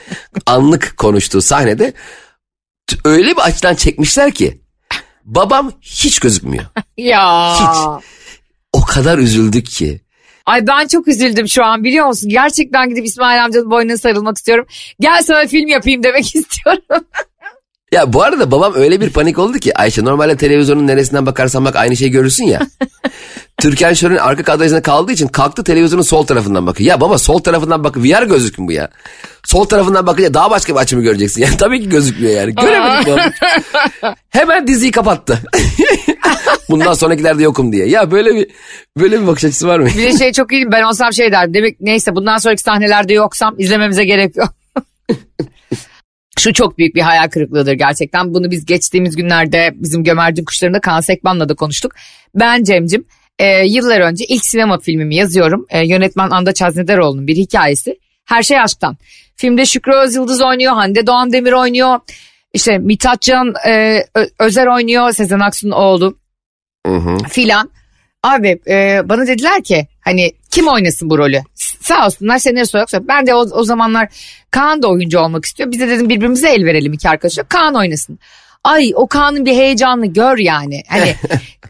anlık 0.46 0.96
konuştuğu 0.96 1.42
sahnede 1.42 1.92
öyle 3.04 3.30
bir 3.30 3.40
açıdan 3.40 3.74
çekmişler 3.74 4.32
ki 4.32 4.60
babam 5.24 5.72
hiç 5.80 6.18
gözükmüyor. 6.18 6.64
Ya. 6.96 7.54
Hiç. 7.54 8.02
O 8.72 8.84
kadar 8.84 9.18
üzüldük 9.18 9.66
ki. 9.66 10.00
Ay 10.46 10.66
ben 10.66 10.86
çok 10.86 11.08
üzüldüm 11.08 11.48
şu 11.48 11.64
an 11.64 11.84
biliyor 11.84 12.06
musun? 12.06 12.28
Gerçekten 12.28 12.88
gidip 12.88 13.06
İsmail 13.06 13.44
amcanın 13.44 13.70
boynuna 13.70 13.96
sarılmak 13.96 14.36
istiyorum. 14.36 14.66
Gel 15.00 15.22
sana 15.22 15.46
film 15.46 15.68
yapayım 15.68 16.02
demek 16.02 16.24
istiyorum. 16.36 17.04
Ya 17.92 18.12
bu 18.12 18.22
arada 18.22 18.50
babam 18.50 18.72
öyle 18.74 19.00
bir 19.00 19.10
panik 19.10 19.38
oldu 19.38 19.58
ki 19.58 19.78
Ayşe 19.78 20.04
normalde 20.04 20.36
televizyonun 20.36 20.86
neresinden 20.86 21.26
bakarsan 21.26 21.64
bak 21.64 21.76
aynı 21.76 21.96
şeyi 21.96 22.10
görürsün 22.10 22.44
ya. 22.44 22.60
Türkan 23.58 23.92
Şoray'ın 23.92 24.20
arka 24.20 24.42
kadrajına 24.42 24.82
kaldığı 24.82 25.12
için 25.12 25.28
kalktı 25.28 25.64
televizyonun 25.64 26.02
sol 26.02 26.26
tarafından 26.26 26.66
bakıyor. 26.66 26.88
Ya 26.90 27.00
baba 27.00 27.18
sol 27.18 27.38
tarafından 27.38 27.84
bak 27.84 27.96
VR 27.96 28.22
gözlük 28.22 28.58
mü 28.58 28.66
bu 28.66 28.72
ya? 28.72 28.88
Sol 29.44 29.64
tarafından 29.64 30.06
bakınca 30.06 30.34
daha 30.34 30.50
başka 30.50 30.74
bir 30.74 30.78
açımı 30.78 31.02
göreceksin. 31.02 31.42
Yani 31.46 31.56
tabii 31.56 31.80
ki 31.80 31.88
gözükmüyor 31.88 32.32
yani. 32.32 32.54
Göremedik 32.54 33.06
babam. 33.06 33.30
Hemen 34.30 34.66
diziyi 34.66 34.92
kapattı. 34.92 35.38
Bundan 36.70 36.94
sonrakilerde 36.94 37.42
yokum 37.42 37.72
diye. 37.72 37.88
Ya 37.88 38.10
böyle 38.10 38.34
bir 38.34 38.46
böyle 38.98 39.22
bir 39.22 39.26
bakış 39.26 39.44
açısı 39.44 39.68
var 39.68 39.78
mı? 39.78 39.86
Bir 39.86 40.02
de 40.12 40.18
şey 40.18 40.32
çok 40.32 40.52
iyi 40.52 40.72
ben 40.72 40.82
olsam 40.82 41.12
şey 41.12 41.32
derdim. 41.32 41.54
Demek 41.54 41.80
neyse 41.80 42.14
bundan 42.14 42.38
sonraki 42.38 42.62
sahnelerde 42.62 43.14
yoksam 43.14 43.54
izlememize 43.58 44.04
gerek 44.04 44.36
yok. 44.36 44.48
Şu 46.38 46.52
çok 46.52 46.78
büyük 46.78 46.94
bir 46.94 47.00
hayal 47.00 47.28
kırıklığıdır 47.28 47.72
gerçekten. 47.72 48.34
Bunu 48.34 48.50
biz 48.50 48.66
geçtiğimiz 48.66 49.16
günlerde 49.16 49.70
bizim 49.74 50.04
Gömercin 50.04 50.44
Kuşları'nda 50.44 50.80
Kaan 50.80 51.00
Sekban'la 51.00 51.48
da 51.48 51.54
konuştuk. 51.54 51.92
Ben 52.34 52.64
Cem'cim 52.64 53.04
e, 53.38 53.66
yıllar 53.66 54.00
önce 54.00 54.24
ilk 54.24 54.44
sinema 54.44 54.78
filmimi 54.78 55.14
yazıyorum. 55.16 55.66
E, 55.70 55.86
yönetmen 55.86 56.30
Andaç 56.30 56.62
Haznederoğlu'nun 56.62 57.26
bir 57.26 57.36
hikayesi. 57.36 57.98
Her 58.24 58.42
şey 58.42 58.60
aşktan. 58.60 58.96
Filmde 59.36 59.66
Şükrü 59.66 59.92
Özyıldız 59.92 60.42
oynuyor, 60.42 60.72
Hande 60.72 61.06
Doğan 61.06 61.32
Demir 61.32 61.52
oynuyor. 61.52 61.98
İşte 62.52 62.78
Mithatcan 62.78 63.54
e, 63.66 64.04
Ö- 64.14 64.28
Özer 64.38 64.66
oynuyor 64.66 65.12
Sezen 65.12 65.40
Aksu'nun 65.40 65.72
oğlu 65.72 66.18
hı. 66.86 67.16
filan. 67.28 67.70
Abi 68.22 68.58
e, 68.68 69.00
bana 69.04 69.26
dediler 69.26 69.62
ki 69.62 69.86
hani 70.00 70.32
kim 70.56 70.68
oynasın 70.68 71.10
bu 71.10 71.18
rolü? 71.18 71.42
Sağ 71.80 72.06
olsunlar 72.06 72.38
senaryosu 72.38 72.78
yoksa. 72.78 73.08
Ben 73.08 73.26
de 73.26 73.34
o, 73.34 73.38
o 73.38 73.64
zamanlar 73.64 74.08
Kaan 74.50 74.82
da 74.82 74.88
oyuncu 74.88 75.18
olmak 75.18 75.44
istiyor. 75.44 75.70
Biz 75.70 75.80
de 75.80 75.88
dedim 75.88 76.08
birbirimize 76.08 76.48
el 76.48 76.64
verelim 76.64 76.92
iki 76.92 77.08
arkadaşlar. 77.08 77.48
Kaan 77.48 77.74
oynasın. 77.74 78.18
Ay 78.64 78.92
o 78.94 79.06
Kaan'ın 79.06 79.46
bir 79.46 79.52
heyecanını 79.52 80.06
gör 80.06 80.38
yani. 80.38 80.82
Hani 80.88 81.14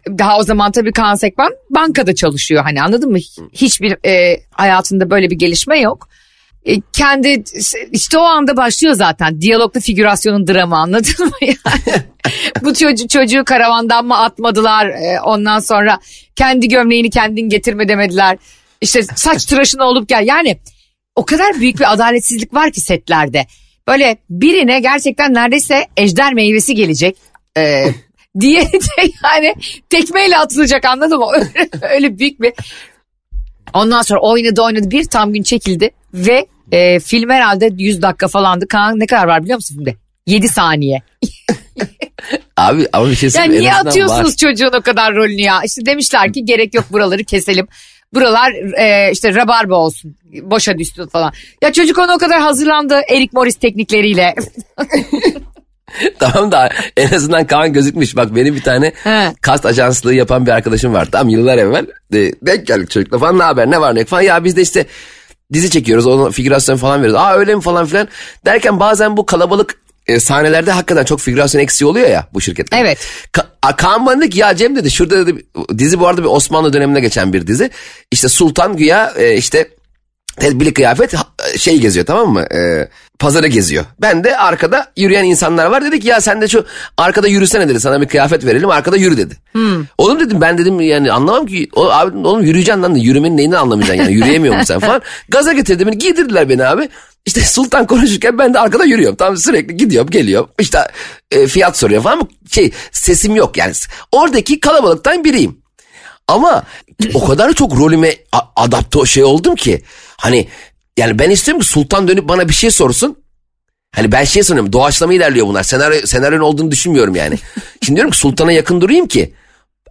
daha 0.19 0.37
o 0.37 0.43
zaman 0.43 0.71
tabii 0.71 0.91
Kaan 0.91 1.15
Sekban 1.15 1.53
bankada 1.69 2.15
çalışıyor 2.15 2.63
hani 2.63 2.81
anladın 2.81 3.11
mı? 3.11 3.17
Hiçbir 3.53 4.05
e, 4.05 4.39
hayatında 4.51 5.09
böyle 5.09 5.29
bir 5.29 5.35
gelişme 5.35 5.79
yok. 5.79 6.09
E, 6.65 6.81
kendi 6.93 7.43
işte 7.91 8.17
o 8.17 8.21
anda 8.21 8.57
başlıyor 8.57 8.93
zaten 8.93 9.41
diyaloglu 9.41 9.79
figürasyonun 9.79 10.47
dramı 10.47 10.77
anladın 10.77 11.25
mı 11.25 11.31
yani? 11.41 12.03
Bu 12.63 12.73
çocuğu, 12.73 13.07
çocuğu 13.07 13.43
karavandan 13.45 14.05
mı 14.05 14.17
atmadılar 14.17 14.87
E, 14.87 15.21
ondan 15.21 15.59
sonra 15.59 15.99
kendi 16.35 16.67
gömleğini 16.67 17.09
kendin 17.09 17.49
getirme 17.49 17.87
demediler. 17.87 18.37
İşte 18.81 19.03
saç 19.03 19.45
tıraşın 19.45 19.79
olup 19.79 20.09
gel 20.09 20.23
yani 20.27 20.57
o 21.15 21.25
kadar 21.25 21.59
büyük 21.59 21.79
bir 21.79 21.93
adaletsizlik 21.93 22.53
var 22.53 22.71
ki 22.71 22.81
setlerde. 22.81 23.45
Böyle 23.87 24.17
birine 24.29 24.79
gerçekten 24.79 25.33
neredeyse 25.33 25.85
ejder 25.97 26.33
meyvesi 26.33 26.75
gelecek. 26.75 27.17
E, 27.57 27.85
diye 28.39 28.61
de 28.65 28.79
yani 29.23 29.53
tekmeyle 29.89 30.37
atılacak 30.37 30.85
anladın 30.85 31.19
mı? 31.19 31.27
Öyle, 31.33 31.69
öyle 31.81 32.19
büyük 32.19 32.41
bir 32.41 32.53
Ondan 33.73 34.01
sonra 34.01 34.19
oynadı 34.19 34.61
oynadı 34.61 34.91
bir 34.91 35.05
tam 35.05 35.33
gün 35.33 35.43
çekildi 35.43 35.89
ve 36.13 36.47
e, 36.71 36.99
film 36.99 37.29
herhalde 37.29 37.69
100 37.77 38.01
dakika 38.01 38.27
falandı. 38.27 38.67
Kaan 38.67 38.99
ne 38.99 39.05
kadar 39.05 39.27
var 39.27 39.43
biliyor 39.43 39.57
musun 39.57 39.75
filmde? 39.75 39.95
7 40.27 40.47
saniye. 40.47 41.01
Abi 42.57 42.87
ama 42.93 43.09
bir 43.09 43.15
şey 43.15 43.27
Ya 43.27 43.31
söyleyeyim. 43.31 43.61
niye 43.61 43.73
atıyorsunuz 43.73 44.31
var. 44.31 44.35
çocuğun 44.35 44.71
o 44.79 44.81
kadar 44.81 45.15
rolünü 45.15 45.41
ya? 45.41 45.61
İşte 45.65 45.85
demişler 45.85 46.33
ki 46.33 46.45
gerek 46.45 46.73
yok 46.73 46.85
buraları 46.91 47.23
keselim. 47.23 47.67
Buralar 48.13 48.51
e, 48.77 49.11
işte 49.11 49.35
rabarba 49.35 49.75
olsun. 49.75 50.15
Boşa 50.41 50.77
düşsün 50.77 51.07
falan. 51.07 51.33
Ya 51.63 51.73
çocuk 51.73 51.97
ona 51.97 52.15
o 52.15 52.17
kadar 52.17 52.39
hazırlandı 52.39 53.01
Eric 53.09 53.29
Morris 53.33 53.55
teknikleriyle. 53.55 54.35
Tamam 56.19 56.51
da 56.51 56.69
en 56.97 57.13
azından 57.13 57.47
Kaan 57.47 57.73
gözükmüş. 57.73 58.15
Bak 58.15 58.35
benim 58.35 58.55
bir 58.55 58.61
tane 58.61 58.91
He. 59.03 59.33
kast 59.41 59.65
ajanslığı 59.65 60.13
yapan 60.13 60.45
bir 60.45 60.51
arkadaşım 60.51 60.93
var. 60.93 61.05
Tam 61.11 61.29
yıllar 61.29 61.57
evvel. 61.57 61.85
De, 62.13 62.31
denk 62.41 62.67
geldik 62.67 62.89
çocukla 62.91 63.19
falan 63.19 63.39
ne 63.39 63.43
haber 63.43 63.71
ne 63.71 63.81
var 63.81 63.95
ne 63.95 64.05
falan. 64.05 64.21
Ya 64.21 64.43
biz 64.43 64.55
de 64.55 64.61
işte 64.61 64.85
dizi 65.53 65.69
çekiyoruz. 65.69 66.07
Ona 66.07 66.31
figürasyon 66.31 66.77
falan 66.77 67.01
veriyoruz. 67.01 67.21
Aa 67.21 67.33
öyle 67.33 67.55
mi 67.55 67.61
falan 67.61 67.85
filan. 67.85 68.07
Derken 68.45 68.79
bazen 68.79 69.17
bu 69.17 69.25
kalabalık 69.25 69.81
e, 70.07 70.19
sahnelerde 70.19 70.71
hakikaten 70.71 71.05
çok 71.05 71.19
figürasyon 71.19 71.61
eksiği 71.61 71.87
oluyor 71.89 72.09
ya 72.09 72.27
bu 72.33 72.41
şirkette. 72.41 72.77
Evet. 72.77 72.97
Ka- 73.33 73.46
Kaan 73.75 74.05
bana 74.05 74.25
ya 74.33 74.55
Cem 74.55 74.75
dedi 74.75 74.91
şurada 74.91 75.27
dedi 75.27 75.45
dizi 75.77 75.99
bu 75.99 76.07
arada 76.07 76.23
bir 76.23 76.27
Osmanlı 76.27 76.73
döneminde 76.73 76.99
geçen 76.99 77.33
bir 77.33 77.47
dizi. 77.47 77.69
İşte 78.11 78.29
Sultan 78.29 78.77
güya 78.77 79.13
e, 79.17 79.37
işte 79.37 79.69
tedbirli 80.39 80.73
kıyafet 80.73 81.13
şey 81.57 81.79
geziyor 81.79 82.05
tamam 82.05 82.33
mı? 82.33 82.41
E, 82.41 82.89
pazara 83.19 83.47
geziyor. 83.47 83.85
Ben 84.01 84.23
de 84.23 84.37
arkada 84.37 84.91
yürüyen 84.97 85.23
insanlar 85.23 85.65
var. 85.65 85.85
Dedik 85.85 86.05
ya 86.05 86.21
sen 86.21 86.41
de 86.41 86.47
şu 86.47 86.65
arkada 86.97 87.27
yürüsene 87.27 87.69
dedi. 87.69 87.79
Sana 87.79 88.01
bir 88.01 88.07
kıyafet 88.07 88.45
verelim 88.45 88.69
arkada 88.69 88.97
yürü 88.97 89.17
dedi. 89.17 89.37
Oğlum 89.97 90.19
dedim 90.19 90.41
ben 90.41 90.57
dedim 90.57 90.81
yani 90.81 91.11
anlamam 91.11 91.45
ki. 91.45 91.69
O, 91.75 91.89
abi, 91.89 92.17
oğlum 92.27 92.43
yürüyeceksin 92.43 92.83
lan 92.83 92.95
yürümenin 92.95 93.37
neyini 93.37 93.57
anlamayacaksın 93.57 94.03
yani 94.03 94.13
yürüyemiyor 94.13 94.53
musun 94.53 94.65
sen 94.65 94.79
falan. 94.79 95.01
Gaza 95.29 95.53
getirdi 95.53 95.87
beni 95.87 95.97
giydirdiler 95.97 96.49
beni 96.49 96.65
abi. 96.65 96.89
İşte 97.25 97.41
Sultan 97.41 97.87
konuşurken 97.87 98.37
ben 98.37 98.53
de 98.53 98.59
arkada 98.59 98.85
yürüyorum. 98.85 99.15
Tam 99.15 99.37
sürekli 99.37 99.77
gidiyorum 99.77 100.09
geliyorum. 100.09 100.49
İşte 100.59 100.79
e, 101.31 101.47
fiyat 101.47 101.77
soruyor 101.77 102.03
falan. 102.03 102.29
Şey 102.51 102.71
sesim 102.91 103.35
yok 103.35 103.57
yani. 103.57 103.73
Oradaki 104.11 104.59
kalabalıktan 104.59 105.23
biriyim. 105.23 105.57
Ama 106.27 106.63
o 107.13 107.25
kadar 107.25 107.53
çok 107.53 107.77
rolüme 107.77 108.15
adapte 108.55 109.05
şey 109.05 109.23
oldum 109.23 109.55
ki. 109.55 109.83
Hani 110.17 110.47
yani 110.97 111.19
ben 111.19 111.29
istiyorum 111.29 111.61
ki 111.61 111.67
Sultan 111.67 112.07
dönüp 112.07 112.27
bana 112.27 112.49
bir 112.49 112.53
şey 112.53 112.71
sorsun. 112.71 113.17
Hani 113.95 114.11
ben 114.11 114.23
şey 114.23 114.43
sanıyorum 114.43 114.73
doğaçlama 114.73 115.13
ilerliyor 115.13 115.47
bunlar. 115.47 115.63
Senaryo, 115.63 116.05
senaryonun 116.05 116.43
olduğunu 116.43 116.71
düşünmüyorum 116.71 117.15
yani. 117.15 117.39
Şimdi 117.81 117.95
diyorum 117.95 118.11
ki 118.11 118.17
Sultan'a 118.17 118.51
yakın 118.51 118.81
durayım 118.81 119.07
ki. 119.07 119.33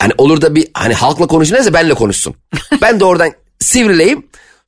Hani 0.00 0.12
olur 0.18 0.40
da 0.40 0.54
bir 0.54 0.68
hani 0.74 0.94
halkla 0.94 1.26
konuşursa 1.26 1.74
benle 1.74 1.94
konuşsun. 1.94 2.34
Ben 2.82 3.00
de 3.00 3.04
oradan 3.04 3.32
sivrileyim. 3.60 4.26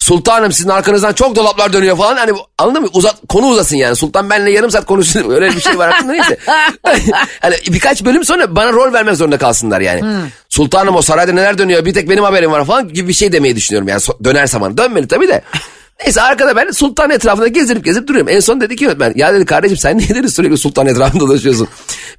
Sultanım 0.09 0.53
sizin 0.53 0.69
arkanızdan 0.69 1.13
çok 1.13 1.37
dolaplar 1.37 1.73
dönüyor 1.73 1.97
falan. 1.97 2.17
Hani 2.17 2.33
anladın 2.59 2.83
mı? 2.83 2.89
Uzat, 2.93 3.17
konu 3.29 3.47
uzasın 3.47 3.77
yani. 3.77 3.97
Sultan 3.97 4.31
benle 4.31 4.51
yarım 4.51 4.71
saat 4.71 4.87
konuşsun. 4.87 5.31
Öyle 5.35 5.51
bir 5.51 5.61
şey 5.61 5.79
var 5.79 5.89
aklımda 5.89 6.13
neyse. 6.13 6.39
hani 7.41 7.55
birkaç 7.69 8.05
bölüm 8.05 8.25
sonra 8.25 8.57
bana 8.57 8.73
rol 8.73 8.93
vermek 8.93 9.17
zorunda 9.17 9.39
kalsınlar 9.39 9.81
yani. 9.81 10.31
Sultanım 10.49 10.97
o 10.97 11.03
sarayda 11.03 11.33
neler 11.33 11.59
dönüyor 11.59 11.85
bir 11.85 11.95
tek 11.95 12.11
benim 12.11 12.25
haberim 12.25 12.53
var 12.53 12.65
falan 12.65 12.89
gibi 12.89 13.09
bir 13.09 13.13
şey 13.13 13.33
demeyi 13.33 13.57
düşünüyorum. 13.57 13.89
Yani 13.89 14.01
so- 14.01 14.25
dönersem 14.25 14.61
bana. 14.61 14.79
Dönmeli 14.79 15.09
tabii 15.09 15.29
de. 15.29 15.43
Neyse 16.05 16.23
arkada 16.23 16.57
ben 16.57 16.71
sultan 16.71 17.11
etrafında 17.11 17.49
gezip 17.49 17.85
gezip 17.85 18.09
duruyorum. 18.09 18.29
En 18.29 18.41
son 18.41 18.61
dedi 18.61 18.77
ki 18.77 18.85
yönetmen 18.85 19.13
ya 19.17 19.35
dedi 19.35 19.45
kardeşim 19.45 19.77
sen 19.77 19.99
niye 19.99 20.09
dedi 20.09 20.31
sürekli 20.31 20.59
sultan 20.59 20.87
etrafında 20.87 21.21
dolaşıyorsun. 21.21 21.69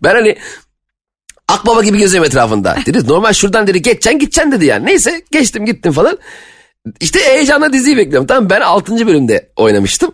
Ben 0.03 0.15
hani 0.15 0.37
akbaba 1.47 1.83
gibi 1.83 1.97
geziyorum 1.97 2.27
etrafında. 2.27 2.77
Dedi 2.85 3.07
normal 3.07 3.33
şuradan 3.33 3.67
dedi 3.67 3.81
geçeceksin 3.81 4.19
gideceksin 4.19 4.51
dedi 4.51 4.65
yani. 4.65 4.85
Neyse 4.85 5.21
geçtim 5.31 5.65
gittim 5.65 5.91
falan. 5.91 6.17
İşte 6.99 7.19
heyecanla 7.19 7.73
diziyi 7.73 7.97
bekliyorum. 7.97 8.27
Tamam 8.27 8.49
ben 8.49 8.61
6. 8.61 9.07
bölümde 9.07 9.49
oynamıştım. 9.55 10.13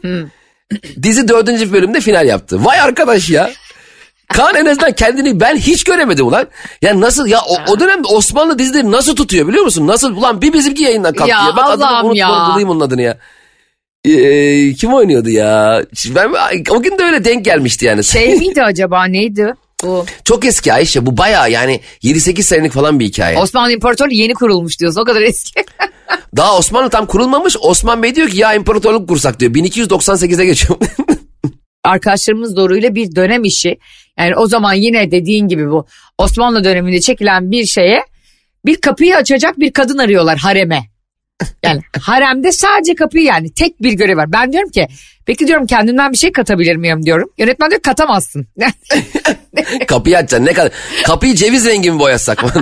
Dizi 1.03 1.27
4. 1.27 1.47
bölümde 1.73 2.01
final 2.01 2.27
yaptı. 2.27 2.65
Vay 2.65 2.79
arkadaş 2.79 3.29
ya. 3.29 3.51
Kaan 4.33 4.55
en 4.55 4.65
azından 4.65 4.91
kendini 4.91 5.39
ben 5.39 5.55
hiç 5.55 5.83
göremedim 5.83 6.27
ulan. 6.27 6.47
Ya 6.81 7.01
nasıl 7.01 7.27
ya 7.27 7.39
o, 7.41 7.71
o 7.71 7.79
dönemde 7.79 8.07
Osmanlı 8.07 8.59
dizileri 8.59 8.91
nasıl 8.91 9.15
tutuyor 9.15 9.47
biliyor 9.47 9.63
musun? 9.63 9.87
Nasıl 9.87 10.15
ulan 10.15 10.41
bir 10.41 10.53
bizimki 10.53 10.83
yayından 10.83 11.13
kalktı 11.13 11.31
Ya 11.31 11.45
ya. 11.45 11.55
Bak 11.57 11.69
adını 11.69 11.87
Allah'ım 11.87 12.05
unut, 12.07 12.17
ya. 12.17 12.47
bulayım 12.51 12.69
onun 12.69 12.79
adını 12.79 13.01
ya. 13.01 13.17
Ee, 14.05 14.73
kim 14.73 14.93
oynuyordu 14.93 15.29
ya? 15.29 15.81
Ben 16.15 16.29
o 16.69 16.81
gün 16.81 16.97
de 16.97 17.03
öyle 17.03 17.25
denk 17.25 17.45
gelmişti 17.45 17.85
yani. 17.85 18.03
Şey 18.03 18.35
miydi 18.39 18.63
acaba 18.63 19.05
neydi? 19.05 19.53
Bu 19.85 20.05
Çok 20.23 20.45
eski 20.45 20.73
Ayşe 20.73 21.05
bu 21.05 21.17
baya 21.17 21.47
yani 21.47 21.81
7-8 22.03 22.41
senelik 22.41 22.71
falan 22.71 22.99
bir 22.99 23.05
hikaye. 23.05 23.37
Osmanlı 23.37 23.71
İmparatorluğu 23.71 24.13
yeni 24.13 24.33
kurulmuş 24.33 24.79
diyorsun 24.79 25.01
o 25.01 25.05
kadar 25.05 25.21
eski. 25.21 25.65
Daha 26.35 26.57
Osmanlı 26.57 26.89
tam 26.89 27.05
kurulmamış. 27.05 27.55
Osman 27.61 28.03
Bey 28.03 28.15
diyor 28.15 28.29
ki 28.29 28.37
ya 28.37 28.53
imparatorluk 28.53 29.09
kursak 29.09 29.39
diyor. 29.39 29.53
1298'e 29.53 30.45
geçiyor. 30.45 30.79
Arkadaşlarımız 31.83 32.55
doğruyla 32.55 32.95
bir 32.95 33.15
dönem 33.15 33.43
işi. 33.43 33.77
Yani 34.19 34.35
o 34.35 34.47
zaman 34.47 34.73
yine 34.73 35.11
dediğin 35.11 35.47
gibi 35.47 35.69
bu 35.69 35.85
Osmanlı 36.17 36.63
döneminde 36.63 36.99
çekilen 37.01 37.51
bir 37.51 37.65
şeye 37.65 38.03
bir 38.65 38.75
kapıyı 38.75 39.15
açacak 39.15 39.59
bir 39.59 39.73
kadın 39.73 39.97
arıyorlar 39.97 40.37
hareme. 40.37 40.81
Yani 41.63 41.81
haremde 42.01 42.51
sadece 42.51 42.95
kapıyı 42.95 43.23
yani 43.23 43.53
tek 43.53 43.81
bir 43.81 43.93
görev 43.93 44.17
var. 44.17 44.31
Ben 44.31 44.51
diyorum 44.51 44.69
ki 44.69 44.87
peki 45.25 45.47
diyorum 45.47 45.65
kendimden 45.67 46.11
bir 46.11 46.17
şey 46.17 46.31
katabilir 46.31 46.75
miyim 46.75 47.05
diyorum. 47.05 47.29
Yönetmen 47.37 47.69
diyor 47.69 47.81
katamazsın. 47.81 48.47
Kapıyı 49.87 50.17
açacaksın 50.17 50.45
ne 50.45 50.53
kadar. 50.53 50.71
Kapıyı 51.03 51.35
ceviz 51.35 51.65
rengi 51.65 51.91
mi 51.91 51.99
boyasak 51.99 52.43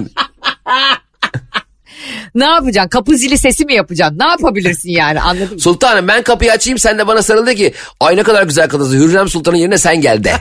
ne 2.35 2.45
yapacaksın? 2.45 2.89
Kapı 2.89 3.17
zili 3.17 3.37
sesi 3.37 3.65
mi 3.65 3.73
yapacaksın? 3.73 4.19
Ne 4.19 4.25
yapabilirsin 4.25 4.89
yani 4.89 5.21
anladın 5.21 5.53
mı? 5.53 5.59
Sultanım 5.59 6.07
ben 6.07 6.23
kapıyı 6.23 6.51
açayım 6.51 6.79
sen 6.79 6.99
de 6.99 7.07
bana 7.07 7.21
sarıl 7.21 7.45
de 7.45 7.55
ki 7.55 7.73
ay 7.99 8.17
ne 8.17 8.23
kadar 8.23 8.43
güzel 8.43 8.69
kadınsın 8.69 8.99
Hürrem 8.99 9.29
Sultan'ın 9.29 9.57
yerine 9.57 9.77
sen 9.77 10.01
gel 10.01 10.23
de. 10.23 10.33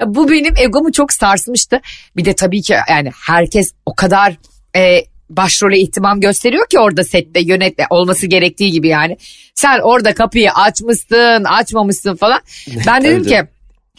Bu 0.06 0.30
benim 0.30 0.54
egomu 0.56 0.92
çok 0.92 1.12
sarsmıştı. 1.12 1.80
Bir 2.16 2.24
de 2.24 2.32
tabii 2.32 2.62
ki 2.62 2.76
yani 2.88 3.10
herkes 3.26 3.72
o 3.86 3.94
kadar 3.94 4.36
e, 4.76 5.04
başrole 5.30 5.78
ihtimam 5.78 6.20
gösteriyor 6.20 6.66
ki 6.68 6.78
orada 6.78 7.04
sette 7.04 7.40
yönetme 7.40 7.86
olması 7.90 8.26
gerektiği 8.26 8.70
gibi 8.70 8.88
yani. 8.88 9.16
Sen 9.54 9.80
orada 9.82 10.14
kapıyı 10.14 10.52
açmışsın, 10.52 11.44
açmamışsın 11.44 12.16
falan. 12.16 12.40
Ben 12.86 13.04
dedim 13.04 13.24
ki 13.24 13.42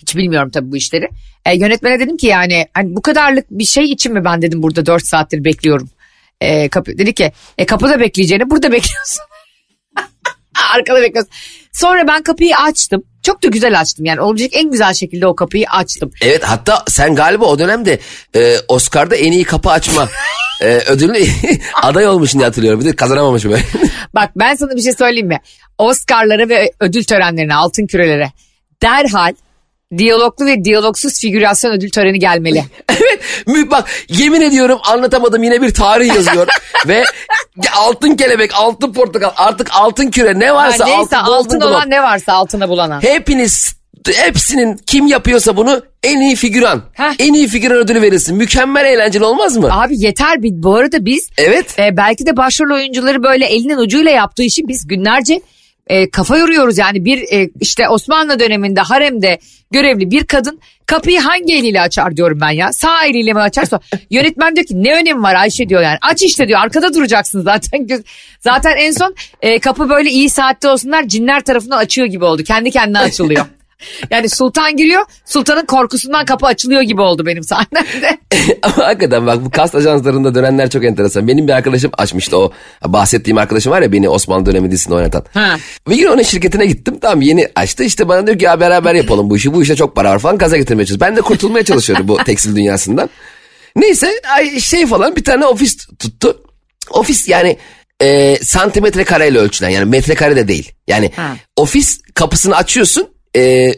hiç 0.02 0.16
bilmiyorum 0.16 0.50
tabii 0.50 0.72
bu 0.72 0.78
işleri. 0.78 1.10
E, 1.46 1.58
yönetmene 1.58 2.00
dedim 2.00 2.18
ki 2.18 2.28
yani 2.28 2.68
hani 2.74 2.96
bu 2.96 3.02
kadarlık 3.02 3.46
bir 3.52 3.66
şey 3.66 3.92
için 3.92 4.14
mi 4.14 4.26
ben 4.26 4.42
dedim 4.42 4.64
burada 4.64 4.86
4 4.86 5.06
saattir 5.06 5.44
bekliyorum. 5.44 5.90
E, 6.42 6.70
kapı, 6.70 6.98
dedi 6.98 7.14
ki 7.14 7.32
e, 7.58 7.66
kapıda 7.66 8.00
bekleyeceğini 8.00 8.50
burada 8.50 8.72
bekliyorsun. 8.72 9.24
Arkada 10.76 11.02
bekliyorsun. 11.02 11.34
Sonra 11.74 12.08
ben 12.08 12.24
kapıyı 12.24 12.58
açtım. 12.58 13.04
Çok 13.24 13.44
da 13.44 13.48
güzel 13.48 13.80
açtım 13.80 14.06
yani 14.06 14.22
olacak 14.22 14.50
en 14.54 14.72
güzel 14.72 14.94
şekilde 14.94 15.28
o 15.28 15.36
kapıyı 15.36 15.70
açtım. 15.70 16.12
Evet 16.22 16.44
hatta 16.44 16.84
sen 16.88 17.16
galiba 17.16 17.46
o 17.46 17.60
dönemde 17.60 18.00
e, 18.36 18.56
Oscar'da 18.68 19.16
en 19.16 19.32
iyi 19.32 19.44
kapı 19.44 19.70
açma 19.70 20.10
e, 20.62 20.66
ödülü 20.66 21.26
aday 21.84 22.08
olmuşsun 22.08 22.40
diye 22.40 22.48
hatırlıyorum. 22.48 22.80
Bir 22.80 22.86
de 22.86 22.96
kazanamamışım 22.96 23.52
böyle. 23.52 23.64
Bak 24.16 24.32
ben 24.36 24.56
sana 24.56 24.76
bir 24.76 24.82
şey 24.82 24.94
söyleyeyim 24.94 25.28
mi? 25.28 25.40
Oscar'lara 25.78 26.50
ve 26.50 26.72
ödül 26.80 27.04
törenlerine, 27.04 27.56
altın 27.56 27.88
kürelere 27.88 28.32
derhal 28.82 29.34
diyaloglu 29.98 30.46
ve 30.46 30.64
diyalogsuz 30.64 31.20
figürasyon 31.20 31.72
ödül 31.72 31.90
töreni 31.90 32.20
gelmeli. 32.20 32.64
evet 32.90 33.72
bak 33.72 33.90
yemin 34.10 34.42
ediyorum 34.42 34.80
anlatamadım 34.84 35.44
yine 35.44 35.62
bir 35.62 35.74
tarih 35.74 36.16
yazıyor. 36.16 36.48
Ve 36.88 37.04
altın 37.76 38.16
kelebek, 38.16 38.52
altın 38.56 38.94
portakal 38.94 39.32
artık 39.38 39.68
altın 39.72 40.12
küre 40.12 40.40
ne 40.40 40.54
varsa 40.54 40.88
Yani 40.88 40.98
neyse 40.98 41.18
altın, 41.18 41.32
altın 41.34 41.62
olan 41.62 41.82
globe. 41.84 41.96
ne 41.96 42.04
varsa 42.04 42.34
altına 42.34 42.70
bulana. 42.70 43.04
Hepiniz 43.04 43.78
hepsinin 44.16 44.78
kim 44.88 45.08
yapıyorsa 45.08 45.58
bunu 45.58 45.82
en 46.04 46.22
iyi 46.22 46.36
figüran. 46.36 46.82
Heh. 46.94 47.14
En 47.20 47.34
iyi 47.34 47.48
figüran 47.48 47.78
ödülü 47.78 48.02
verilsin. 48.02 48.38
Mükemmel 48.38 48.86
eğlenceli 48.86 49.24
olmaz 49.24 49.58
mı? 49.58 49.70
Abi 49.72 50.02
yeter 50.02 50.44
bir 50.44 50.52
bu 50.54 50.76
arada 50.76 51.06
biz 51.06 51.30
Evet. 51.38 51.80
e, 51.80 51.98
belki 51.98 52.26
de 52.26 52.38
başrol 52.38 52.76
oyuncuları 52.76 53.24
böyle 53.24 53.46
elinin 53.46 53.78
ucuyla 53.78 54.12
yaptığı 54.12 54.44
için 54.44 54.68
biz 54.68 54.88
günlerce 54.88 55.42
e, 55.90 56.10
kafa 56.10 56.38
yoruyoruz. 56.38 56.78
Yani 56.78 57.06
bir 57.06 57.34
e, 57.34 57.50
işte 57.60 57.90
Osmanlı 57.90 58.40
döneminde 58.40 58.82
haremde 58.82 59.40
görevli 59.72 60.12
bir 60.12 60.24
kadın 60.24 60.60
kapıyı 60.86 61.20
hangi 61.20 61.54
eliyle 61.54 61.82
açar 61.82 62.18
diyorum 62.18 62.38
ben 62.42 62.50
ya. 62.50 62.74
Sağ 62.74 63.06
eliyle 63.06 63.34
mi 63.34 63.40
açarsa 63.40 63.80
yönetmen 64.10 64.56
diyor 64.56 64.68
ki 64.68 64.84
ne 64.84 64.96
önemi 64.96 65.24
var 65.24 65.36
Ayşe 65.36 65.70
diyor 65.70 65.82
yani. 65.82 65.98
Aç 66.02 66.24
işte 66.24 66.48
diyor 66.48 66.60
arkada 66.60 66.94
duracaksın 66.94 67.42
zaten. 67.42 67.88
Zaten 68.40 68.78
en 68.78 68.92
son 68.92 69.16
e, 69.42 69.60
kapı 69.60 69.90
böyle 69.90 70.10
iyi 70.10 70.30
saatte 70.30 70.70
olsunlar 70.70 71.08
cinler 71.08 71.44
tarafından 71.44 71.78
açıyor 71.78 72.08
gibi 72.08 72.26
oldu. 72.26 72.44
Kendi 72.44 72.72
kendine 72.72 73.00
açılıyor. 73.00 73.46
Yani 74.12 74.30
sultan 74.30 74.78
giriyor 74.78 75.06
sultanın 75.26 75.66
korkusundan 75.66 76.26
kapı 76.26 76.46
açılıyor 76.46 76.82
gibi 76.82 77.02
oldu 77.02 77.26
benim 77.26 77.44
sahnemde. 77.44 78.18
Ama 78.62 78.78
hakikaten 78.78 79.28
bak 79.28 79.46
bu 79.46 79.50
kast 79.52 79.76
ajanslarında 79.76 80.36
dönenler 80.36 80.70
çok 80.70 80.86
enteresan. 80.86 81.28
Benim 81.28 81.48
bir 81.48 81.54
arkadaşım 81.54 81.92
açmıştı 81.98 82.38
o 82.38 82.52
bahsettiğim 82.86 83.38
arkadaşım 83.38 83.72
var 83.72 83.82
ya 83.82 83.92
beni 83.92 84.10
Osmanlı 84.10 84.46
dönemi 84.46 84.72
dizisinde 84.72 84.96
oynatan. 84.96 85.24
Ha. 85.34 85.58
Bir 85.90 85.96
gün 85.96 86.08
onun 86.08 86.22
şirketine 86.22 86.66
gittim 86.66 86.98
tamam 87.02 87.22
yeni 87.22 87.48
açtı 87.56 87.84
işte 87.84 88.08
bana 88.08 88.28
diyor 88.28 88.40
ki 88.40 88.46
ya 88.46 88.60
beraber 88.60 88.94
yapalım 88.96 89.30
bu 89.30 89.38
işi 89.38 89.54
bu 89.54 89.62
işte 89.62 89.76
çok 89.76 89.96
para 89.96 90.12
var 90.12 90.20
falan 90.20 90.38
gaza 90.38 90.58
getirmeye 90.58 90.86
çalışıyoruz. 90.86 91.02
Ben 91.02 91.16
de 91.16 91.22
kurtulmaya 91.22 91.66
çalışıyorum 91.66 92.08
bu 92.08 92.18
tekstil 92.26 92.56
dünyasından. 92.56 93.10
Neyse 93.76 94.12
şey 94.60 94.86
falan 94.88 95.16
bir 95.16 95.24
tane 95.24 95.46
ofis 95.46 95.78
tuttu. 96.00 96.42
Ofis 96.92 97.28
yani 97.28 97.58
e, 98.02 98.38
santimetre 98.42 99.04
kareyle 99.04 99.40
ölçülen 99.40 99.70
yani 99.70 99.86
metrekare 99.86 100.36
de 100.36 100.48
değil. 100.48 100.72
Yani 100.88 101.12
Ha. 101.16 101.36
ofis 101.56 102.02
kapısını 102.14 102.56
açıyorsun 102.56 103.08
e, 103.38 103.74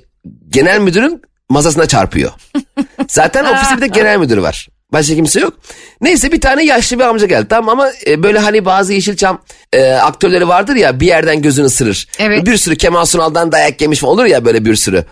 genel 0.49 0.79
müdürün 0.79 1.21
masasına 1.49 1.85
çarpıyor. 1.85 2.31
Zaten 3.07 3.45
ofiste 3.45 3.77
bir 3.77 3.81
de 3.81 3.87
genel 3.87 4.17
müdürü 4.19 4.41
var. 4.41 4.67
Başka 4.93 5.15
kimse 5.15 5.39
yok. 5.39 5.53
Neyse 6.01 6.31
bir 6.31 6.41
tane 6.41 6.65
yaşlı 6.65 6.99
bir 6.99 7.03
amca 7.03 7.25
geldi 7.25 7.47
tamam 7.49 7.79
ama 7.79 7.91
e, 8.07 8.23
böyle 8.23 8.39
hani 8.39 8.65
bazı 8.65 8.93
Yeşilçam 8.93 9.41
e, 9.73 9.91
aktörleri 9.91 10.47
vardır 10.47 10.75
ya 10.75 10.99
bir 10.99 11.07
yerden 11.07 11.41
gözünü 11.41 11.65
ısırır. 11.65 12.07
Evet. 12.19 12.45
Bir 12.45 12.57
sürü 12.57 12.75
Kemal 12.75 13.05
Sunal'dan 13.05 13.51
dayak 13.51 13.81
yemiş 13.81 14.03
olur 14.03 14.25
ya 14.25 14.45
böyle 14.45 14.65
bir 14.65 14.75
sürü. 14.75 15.05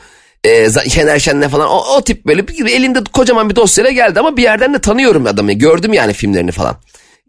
E, 0.43 0.69
Şener 0.89 1.19
Şen'le 1.19 1.47
falan 1.49 1.67
o, 1.67 1.95
o 1.97 2.03
tip 2.03 2.25
böyle 2.25 2.47
bir, 2.47 2.65
elinde 2.65 2.99
kocaman 3.13 3.49
bir 3.49 3.55
dosyayla 3.55 3.91
geldi 3.91 4.19
ama 4.19 4.37
bir 4.37 4.43
yerden 4.43 4.73
de 4.73 4.79
tanıyorum 4.79 5.25
adamı. 5.25 5.53
Gördüm 5.53 5.93
yani 5.93 6.13
filmlerini 6.13 6.51
falan. 6.51 6.75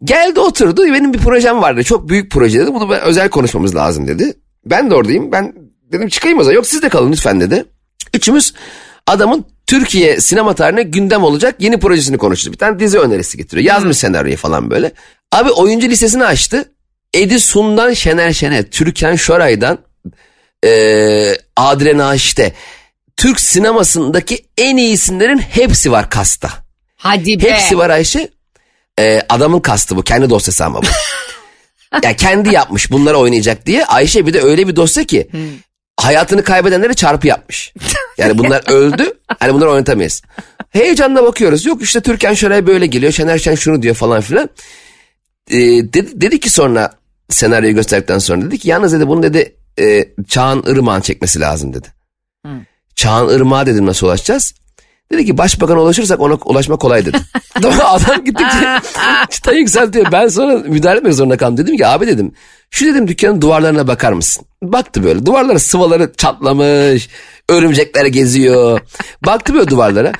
Geldi 0.03 0.39
oturdu 0.39 0.85
benim 0.85 1.13
bir 1.13 1.19
projem 1.19 1.61
vardı 1.61 1.83
çok 1.83 2.09
büyük 2.09 2.31
proje 2.31 2.59
dedi 2.59 2.73
bunu 2.73 2.95
özel 2.95 3.29
konuşmamız 3.29 3.75
lazım 3.75 4.07
dedi. 4.07 4.33
Ben 4.65 4.89
de 4.89 4.95
oradayım 4.95 5.31
ben 5.31 5.53
dedim 5.91 6.09
çıkayım 6.09 6.39
o 6.39 6.43
zaman 6.43 6.55
yok 6.55 6.67
siz 6.67 6.81
de 6.81 6.89
kalın 6.89 7.11
lütfen 7.11 7.41
dedi. 7.41 7.65
Üçümüz 8.13 8.53
adamın 9.07 9.45
Türkiye 9.67 10.21
sinema 10.21 10.55
tarihine 10.55 10.83
gündem 10.83 11.23
olacak 11.23 11.55
yeni 11.59 11.79
projesini 11.79 12.17
konuştu. 12.17 12.51
Bir 12.51 12.57
tane 12.57 12.79
dizi 12.79 12.99
önerisi 12.99 13.37
getiriyor. 13.37 13.67
Yazmış 13.67 13.97
senaryoyu 13.97 14.37
falan 14.37 14.69
böyle. 14.71 14.91
Abi 15.31 15.51
oyuncu 15.51 15.89
listesini 15.89 16.25
açtı. 16.25 16.71
Edisun'dan 17.13 17.93
Şener 17.93 18.33
Şen'e, 18.33 18.69
Türkan 18.69 19.15
Şoray'dan 19.15 19.77
eee 20.63 21.37
Adile 21.55 21.97
Naşit'e. 21.97 22.53
Türk 23.17 23.39
sinemasındaki 23.39 24.45
en 24.57 24.77
iyi 24.77 24.93
isimlerin 24.93 25.37
hepsi 25.37 25.91
var 25.91 26.09
kasta. 26.09 26.49
Hadi 26.95 27.43
be. 27.43 27.51
Hepsi 27.51 27.77
var 27.77 27.89
Ayşe. 27.89 28.29
Ee, 28.99 29.21
adamın 29.29 29.59
kastı 29.59 29.95
bu. 29.95 30.01
Kendi 30.01 30.29
dosyası 30.29 30.65
ama 30.65 30.81
bu. 30.81 30.87
ya 32.03 32.15
kendi 32.15 32.53
yapmış 32.53 32.91
bunları 32.91 33.17
oynayacak 33.17 33.65
diye. 33.65 33.85
Ayşe 33.85 34.27
bir 34.27 34.33
de 34.33 34.41
öyle 34.41 34.67
bir 34.67 34.75
dosya 34.75 35.03
ki 35.03 35.29
hayatını 36.01 36.43
kaybedenlere 36.43 36.93
çarpı 36.93 37.27
yapmış. 37.27 37.73
Yani 38.17 38.37
bunlar 38.37 38.71
öldü. 38.71 39.13
Hani 39.39 39.53
bunları 39.53 39.69
oynatamayız. 39.69 40.21
Heyecanla 40.69 41.23
bakıyoruz. 41.23 41.65
Yok 41.65 41.81
işte 41.81 42.01
Türkan 42.01 42.33
Şoray 42.33 42.67
böyle 42.67 42.85
geliyor. 42.85 43.11
Şener 43.11 43.37
Şen 43.37 43.55
şunu 43.55 43.81
diyor 43.81 43.95
falan 43.95 44.21
filan. 44.21 44.49
Ee, 45.51 45.57
dedi, 45.93 46.21
dedi 46.21 46.39
ki 46.39 46.49
sonra 46.49 46.91
senaryoyu 47.29 47.75
gösterdikten 47.75 48.19
sonra 48.19 48.41
dedi 48.41 48.57
ki 48.57 48.69
yalnız 48.69 48.93
dedi 48.93 49.07
bunu 49.07 49.23
dedi 49.23 49.55
e, 49.79 50.09
Çağan 50.27 50.63
Irmak'ın 50.67 51.01
çekmesi 51.01 51.39
lazım 51.39 51.73
dedi. 51.73 51.87
Çağan 52.95 53.29
Irmak'a 53.29 53.65
dedim 53.65 53.85
nasıl 53.85 54.07
ulaşacağız? 54.07 54.53
Dedi 55.11 55.25
ki 55.25 55.37
başbakana 55.37 55.81
ulaşırsak 55.81 56.19
ona 56.19 56.33
ulaşmak 56.45 56.79
kolay 56.79 57.05
dedi. 57.05 57.17
Adam 57.83 58.25
gittikçe 58.25 58.79
çıta 59.29 59.51
yükseltiyor. 59.51 60.11
Ben 60.11 60.27
sonra 60.27 60.57
müdahale 60.57 60.97
etmek 60.97 61.13
zorunda 61.13 61.37
kaldım. 61.37 61.57
Dedim 61.57 61.77
ki 61.77 61.87
abi 61.87 62.07
dedim 62.07 62.33
şu 62.71 62.85
dedim 62.85 63.07
dükkanın 63.07 63.41
duvarlarına 63.41 63.87
bakar 63.87 64.11
mısın? 64.11 64.45
Baktı 64.63 65.03
böyle 65.03 65.25
duvarları 65.25 65.59
sıvaları 65.59 66.13
çatlamış. 66.17 67.09
Örümcekler 67.49 68.05
geziyor. 68.05 68.79
Baktı 69.25 69.53
böyle 69.53 69.67
duvarlara. 69.67 70.11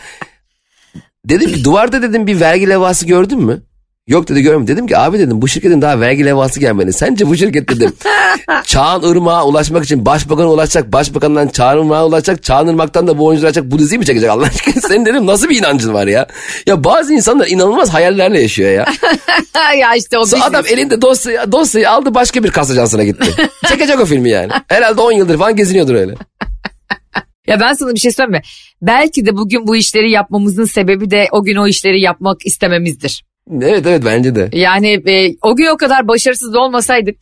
Dedim 1.25 1.53
ki 1.53 1.63
duvarda 1.63 2.01
dedim 2.01 2.27
bir 2.27 2.39
vergi 2.39 2.69
levhası 2.69 3.05
gördün 3.05 3.39
mü? 3.41 3.61
Yok 4.09 4.27
dedi 4.27 4.41
görmedim. 4.41 4.67
Dedim 4.67 4.87
ki 4.87 4.97
abi 4.97 5.19
dedim 5.19 5.41
bu 5.41 5.47
şirketin 5.47 5.81
daha 5.81 5.99
vergi 5.99 6.25
levhası 6.25 6.59
gelmedi. 6.59 6.93
Sence 6.93 7.27
bu 7.27 7.35
şirket 7.35 7.69
dedim 7.69 7.93
Çağan 8.63 9.03
Irmak'a 9.03 9.45
ulaşmak 9.45 9.83
için 9.83 10.05
başbakana 10.05 10.47
ulaşacak. 10.47 10.93
Başbakandan 10.93 11.47
Çağan 11.47 11.77
Irmak'a 11.77 12.05
ulaşacak. 12.05 12.43
Çağan 12.43 12.67
Irmak'tan 12.67 13.07
da 13.07 13.17
bu 13.17 13.25
oyuncular 13.25 13.49
açacak. 13.49 13.71
Bu 13.71 13.79
diziyi 13.79 13.99
mi 13.99 14.05
çekecek 14.05 14.29
Allah 14.29 14.45
aşkına? 14.45 14.81
Senin 14.87 15.05
dedim 15.05 15.27
nasıl 15.27 15.49
bir 15.49 15.59
inancın 15.59 15.93
var 15.93 16.07
ya? 16.07 16.27
Ya 16.67 16.83
bazı 16.83 17.13
insanlar 17.13 17.47
inanılmaz 17.47 17.93
hayallerle 17.93 18.41
yaşıyor 18.41 18.71
ya. 18.71 18.85
ya 19.79 19.95
işte 19.95 20.17
o 20.17 20.25
Sonra 20.25 20.43
adam 20.43 20.65
elinde 20.65 21.01
dosyayı, 21.01 21.51
dosyayı 21.51 21.89
aldı 21.89 22.15
başka 22.15 22.43
bir 22.43 22.51
kas 22.51 22.71
ajansına 22.71 23.03
gitti. 23.03 23.49
Çekecek 23.67 23.99
o 23.99 24.05
filmi 24.05 24.29
yani. 24.29 24.51
Herhalde 24.67 25.01
10 25.01 25.11
yıldır 25.11 25.37
falan 25.37 25.55
geziniyordur 25.55 25.95
öyle. 25.95 26.13
Ya 27.47 27.59
ben 27.59 27.73
sana 27.73 27.93
bir 27.93 27.99
şey 27.99 28.11
söyleyeyim 28.11 28.31
mi? 28.31 28.41
Belki 28.81 29.25
de 29.25 29.37
bugün 29.37 29.67
bu 29.67 29.75
işleri 29.75 30.11
yapmamızın 30.11 30.65
sebebi 30.65 31.11
de 31.11 31.27
o 31.31 31.43
gün 31.43 31.55
o 31.55 31.67
işleri 31.67 32.01
yapmak 32.01 32.45
istememizdir. 32.45 33.28
Evet 33.61 33.85
evet 33.87 34.01
bence 34.05 34.35
de. 34.35 34.49
Yani 34.53 35.01
e, 35.07 35.35
o 35.41 35.55
gün 35.55 35.65
o 35.65 35.77
kadar 35.77 36.07
başarısız 36.07 36.55
olmasaydık 36.55 37.17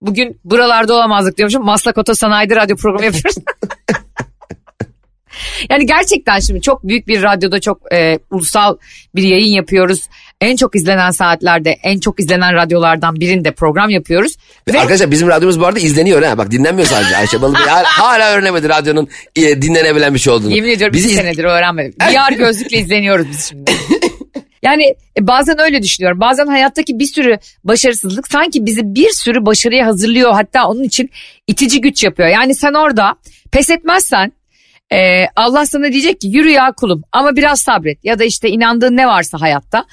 bugün 0.00 0.40
buralarda 0.44 0.94
olamazdık 0.94 1.36
diyormuşum. 1.36 1.64
Maslak 1.64 1.98
Oto 1.98 2.14
Sanayi'de 2.14 2.56
radyo 2.56 2.76
programı 2.76 3.04
yapıyoruz. 3.04 3.36
yani 5.70 5.86
gerçekten 5.86 6.38
şimdi 6.40 6.60
çok 6.60 6.84
büyük 6.88 7.08
bir 7.08 7.22
radyoda 7.22 7.60
çok 7.60 7.92
e, 7.92 8.18
ulusal 8.30 8.76
bir 9.14 9.22
yayın 9.22 9.52
yapıyoruz. 9.54 10.08
En 10.40 10.56
çok 10.56 10.76
izlenen 10.76 11.10
saatlerde 11.10 11.70
en 11.82 12.00
çok 12.00 12.20
izlenen 12.20 12.54
radyolardan 12.54 13.14
birinde 13.16 13.50
program 13.50 13.90
yapıyoruz. 13.90 14.36
Ve 14.68 14.80
Arkadaşlar 14.80 15.10
bizim 15.10 15.28
radyomuz 15.28 15.60
bu 15.60 15.66
arada 15.66 15.78
izleniyor 15.78 16.22
ha. 16.22 16.38
Bak 16.38 16.50
dinlenmiyor 16.50 16.88
sadece. 16.88 17.16
Ayşe 17.16 17.42
Balıbey 17.42 17.62
hala, 17.62 17.84
hala 17.84 18.32
öğrenemedi 18.32 18.68
radyonun 18.68 19.08
e, 19.36 19.62
dinlenebilen 19.62 20.14
bir 20.14 20.18
şey 20.18 20.32
olduğunu. 20.32 20.54
Yemin 20.54 20.70
ediyorum 20.70 20.94
Bizi 20.94 21.08
bir 21.08 21.12
iz- 21.12 21.18
senedir 21.18 21.44
öğrenmedim. 21.44 21.94
VR 22.02 22.32
gözlükle 22.32 22.78
izleniyoruz 22.78 23.26
biz 23.30 23.48
şimdi. 23.48 23.70
Yani 24.62 24.84
e, 25.18 25.26
bazen 25.26 25.60
öyle 25.60 25.82
düşünüyorum. 25.82 26.20
Bazen 26.20 26.46
hayattaki 26.46 26.98
bir 26.98 27.04
sürü 27.04 27.38
başarısızlık 27.64 28.28
sanki 28.28 28.66
bizi 28.66 28.94
bir 28.94 29.10
sürü 29.10 29.46
başarıya 29.46 29.86
hazırlıyor. 29.86 30.32
Hatta 30.32 30.68
onun 30.68 30.82
için 30.82 31.10
itici 31.46 31.80
güç 31.80 32.04
yapıyor. 32.04 32.28
Yani 32.28 32.54
sen 32.54 32.74
orada 32.74 33.14
pes 33.52 33.70
etmezsen 33.70 34.32
e, 34.92 35.26
Allah 35.36 35.66
sana 35.66 35.92
diyecek 35.92 36.20
ki 36.20 36.28
yürü 36.28 36.50
ya 36.50 36.72
kulum 36.72 37.02
ama 37.12 37.36
biraz 37.36 37.60
sabret. 37.60 38.04
Ya 38.04 38.18
da 38.18 38.24
işte 38.24 38.48
inandığın 38.48 38.96
ne 38.96 39.06
varsa 39.06 39.40
hayatta. 39.40 39.84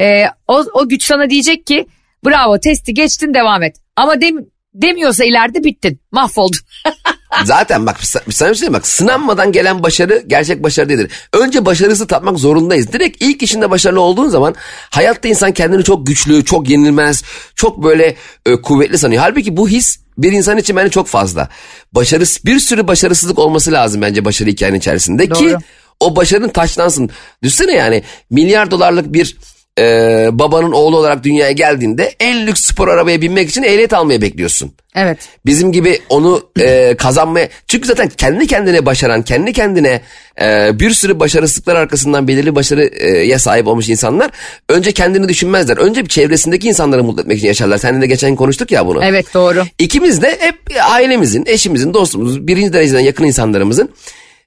E, 0.00 0.24
o, 0.48 0.64
o 0.74 0.88
güç 0.88 1.04
sana 1.04 1.30
diyecek 1.30 1.66
ki 1.66 1.86
bravo 2.26 2.58
testi 2.58 2.94
geçtin 2.94 3.34
devam 3.34 3.62
et. 3.62 3.76
Ama 3.96 4.20
dem, 4.20 4.36
demiyorsa 4.74 5.24
ileride 5.24 5.64
bittin 5.64 6.00
mahvoldun. 6.10 6.60
Zaten 7.44 7.86
bak 7.86 7.96
sa- 8.00 8.32
sana 8.32 8.50
bir 8.50 8.54
şey 8.54 8.72
bak 8.72 8.86
sınanmadan 8.86 9.52
gelen 9.52 9.82
başarı 9.82 10.24
gerçek 10.26 10.62
başarı 10.62 10.88
değildir. 10.88 11.10
Önce 11.32 11.66
başarısı 11.66 12.06
tatmak 12.06 12.38
zorundayız. 12.38 12.92
Direkt 12.92 13.22
ilk 13.22 13.42
işinde 13.42 13.70
başarılı 13.70 14.00
olduğun 14.00 14.28
zaman 14.28 14.54
hayatta 14.90 15.28
insan 15.28 15.52
kendini 15.52 15.84
çok 15.84 16.06
güçlü, 16.06 16.44
çok 16.44 16.68
yenilmez, 16.68 17.22
çok 17.54 17.84
böyle 17.84 18.16
e, 18.46 18.56
kuvvetli 18.62 18.98
sanıyor. 18.98 19.22
Halbuki 19.22 19.56
bu 19.56 19.68
his 19.68 19.98
bir 20.18 20.32
insan 20.32 20.58
için 20.58 20.76
bence 20.76 20.90
çok 20.90 21.06
fazla. 21.06 21.48
Başarı 21.92 22.24
bir 22.44 22.58
sürü 22.58 22.86
başarısızlık 22.86 23.38
olması 23.38 23.72
lazım 23.72 24.02
bence 24.02 24.24
başarı 24.24 24.50
hikayenin 24.50 24.78
içerisinde 24.78 25.28
ki 25.28 25.44
Doğru. 25.50 25.58
o 26.00 26.16
başarının 26.16 26.48
taçlansın. 26.48 27.10
Düşünsene 27.42 27.72
yani 27.72 28.02
milyar 28.30 28.70
dolarlık 28.70 29.12
bir 29.12 29.36
e, 29.78 30.28
babanın 30.32 30.72
oğlu 30.72 30.96
olarak 30.96 31.24
dünyaya 31.24 31.52
geldiğinde 31.52 32.14
en 32.20 32.46
lüks 32.46 32.62
spor 32.62 32.88
arabaya 32.88 33.20
binmek 33.20 33.48
için 33.48 33.62
ehliyet 33.62 33.92
almaya 33.92 34.22
bekliyorsun. 34.22 34.72
Evet. 34.96 35.18
Bizim 35.46 35.72
gibi 35.72 36.00
onu 36.08 36.42
e, 36.60 36.94
kazanmaya... 36.98 37.48
Çünkü 37.68 37.88
zaten 37.88 38.08
kendi 38.08 38.46
kendine 38.46 38.86
başaran, 38.86 39.22
kendi 39.22 39.52
kendine 39.52 40.00
e, 40.40 40.70
bir 40.80 40.90
sürü 40.90 41.20
başarısızlıklar 41.20 41.76
arkasından 41.76 42.28
belirli 42.28 42.54
başarıya 42.54 43.38
sahip 43.38 43.66
olmuş 43.66 43.88
insanlar... 43.88 44.30
önce 44.68 44.92
kendini 44.92 45.28
düşünmezler. 45.28 45.76
Önce 45.76 46.04
bir 46.04 46.08
çevresindeki 46.08 46.68
insanları 46.68 47.04
mutlu 47.04 47.22
etmek 47.22 47.38
için 47.38 47.46
yaşarlar. 47.46 47.78
Seninle 47.78 48.02
de 48.02 48.06
geçen 48.06 48.36
konuştuk 48.36 48.70
ya 48.70 48.86
bunu. 48.86 49.04
Evet 49.04 49.34
doğru. 49.34 49.64
İkimiz 49.78 50.22
de 50.22 50.36
hep 50.40 50.56
ailemizin, 50.90 51.44
eşimizin, 51.46 51.94
dostumuzun, 51.94 52.48
birinci 52.48 52.72
dereceden 52.72 53.00
yakın 53.00 53.24
insanlarımızın 53.24 53.90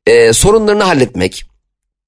e, 0.06 0.34
sorunlarını 0.34 0.84
halletmek, 0.84 1.46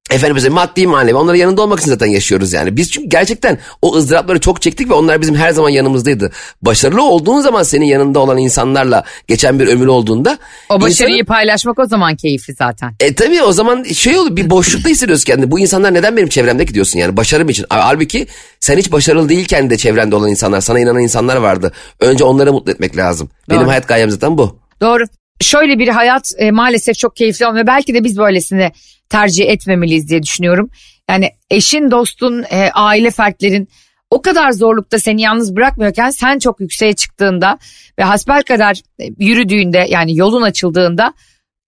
Efendim 0.09 0.33
mesela 0.35 0.53
maddi 0.53 0.87
manevi 0.87 1.15
onların 1.15 1.37
yanında 1.39 1.61
olmak 1.61 1.79
için 1.79 1.89
zaten 1.89 2.07
yaşıyoruz 2.07 2.53
yani. 2.53 2.77
Biz 2.77 2.91
çünkü 2.91 3.09
gerçekten 3.09 3.57
o 3.81 3.95
ızdırapları 3.95 4.39
çok 4.39 4.61
çektik 4.61 4.89
ve 4.89 4.93
onlar 4.93 5.21
bizim 5.21 5.35
her 5.35 5.51
zaman 5.51 5.69
yanımızdaydı. 5.69 6.31
Başarılı 6.61 7.03
olduğun 7.03 7.41
zaman 7.41 7.63
senin 7.63 7.85
yanında 7.85 8.19
olan 8.19 8.37
insanlarla 8.37 9.03
geçen 9.27 9.59
bir 9.59 9.67
ömür 9.67 9.87
olduğunda. 9.87 10.37
O 10.69 10.81
başarıyı 10.81 11.15
insanın- 11.15 11.25
paylaşmak 11.25 11.79
o 11.79 11.85
zaman 11.85 12.15
keyifli 12.15 12.53
zaten. 12.53 12.93
E 12.99 13.15
tabii 13.15 13.41
o 13.41 13.51
zaman 13.51 13.83
şey 13.83 14.17
olur 14.17 14.35
bir 14.35 14.49
boşlukta 14.49 14.89
hissediyorsun 14.89 15.25
kendini. 15.25 15.51
Bu 15.51 15.59
insanlar 15.59 15.93
neden 15.93 16.17
benim 16.17 16.29
çevremde 16.29 16.63
gidiyorsun 16.63 16.99
yani 16.99 17.17
başarım 17.17 17.49
için. 17.49 17.65
Halbuki 17.69 18.27
sen 18.59 18.77
hiç 18.77 18.91
başarılı 18.91 19.29
değilken 19.29 19.69
de 19.69 19.77
çevrende 19.77 20.15
olan 20.15 20.29
insanlar, 20.29 20.61
sana 20.61 20.79
inanan 20.79 21.01
insanlar 21.01 21.35
vardı. 21.35 21.71
Önce 21.99 22.23
onları 22.23 22.53
mutlu 22.53 22.71
etmek 22.71 22.97
lazım. 22.97 23.29
Benim 23.49 23.61
Doğru. 23.61 23.69
hayat 23.69 23.87
gayem 23.87 24.09
zaten 24.09 24.37
bu. 24.37 24.59
Doğru. 24.81 25.03
Şöyle 25.41 25.79
bir 25.79 25.87
hayat 25.87 26.31
e, 26.37 26.51
maalesef 26.51 26.95
çok 26.97 27.15
keyifli 27.15 27.45
olmuyor. 27.47 27.67
Belki 27.67 27.93
de 27.93 28.03
biz 28.03 28.17
böylesini 28.17 28.71
tercih 29.09 29.49
etmemeliyiz 29.49 30.09
diye 30.09 30.23
düşünüyorum. 30.23 30.69
Yani 31.09 31.29
eşin, 31.49 31.91
dostun, 31.91 32.43
e, 32.49 32.69
aile 32.73 33.11
fertlerin 33.11 33.67
o 34.09 34.21
kadar 34.21 34.51
zorlukta 34.51 34.99
seni 34.99 35.21
yalnız 35.21 35.55
bırakmıyorken 35.55 36.09
sen 36.09 36.39
çok 36.39 36.59
yükseğe 36.59 36.93
çıktığında 36.93 37.57
ve 37.99 38.03
hasbel 38.03 38.43
kadar 38.43 38.81
e, 38.99 39.03
yürüdüğünde 39.19 39.85
yani 39.89 40.17
yolun 40.17 40.41
açıldığında 40.41 41.13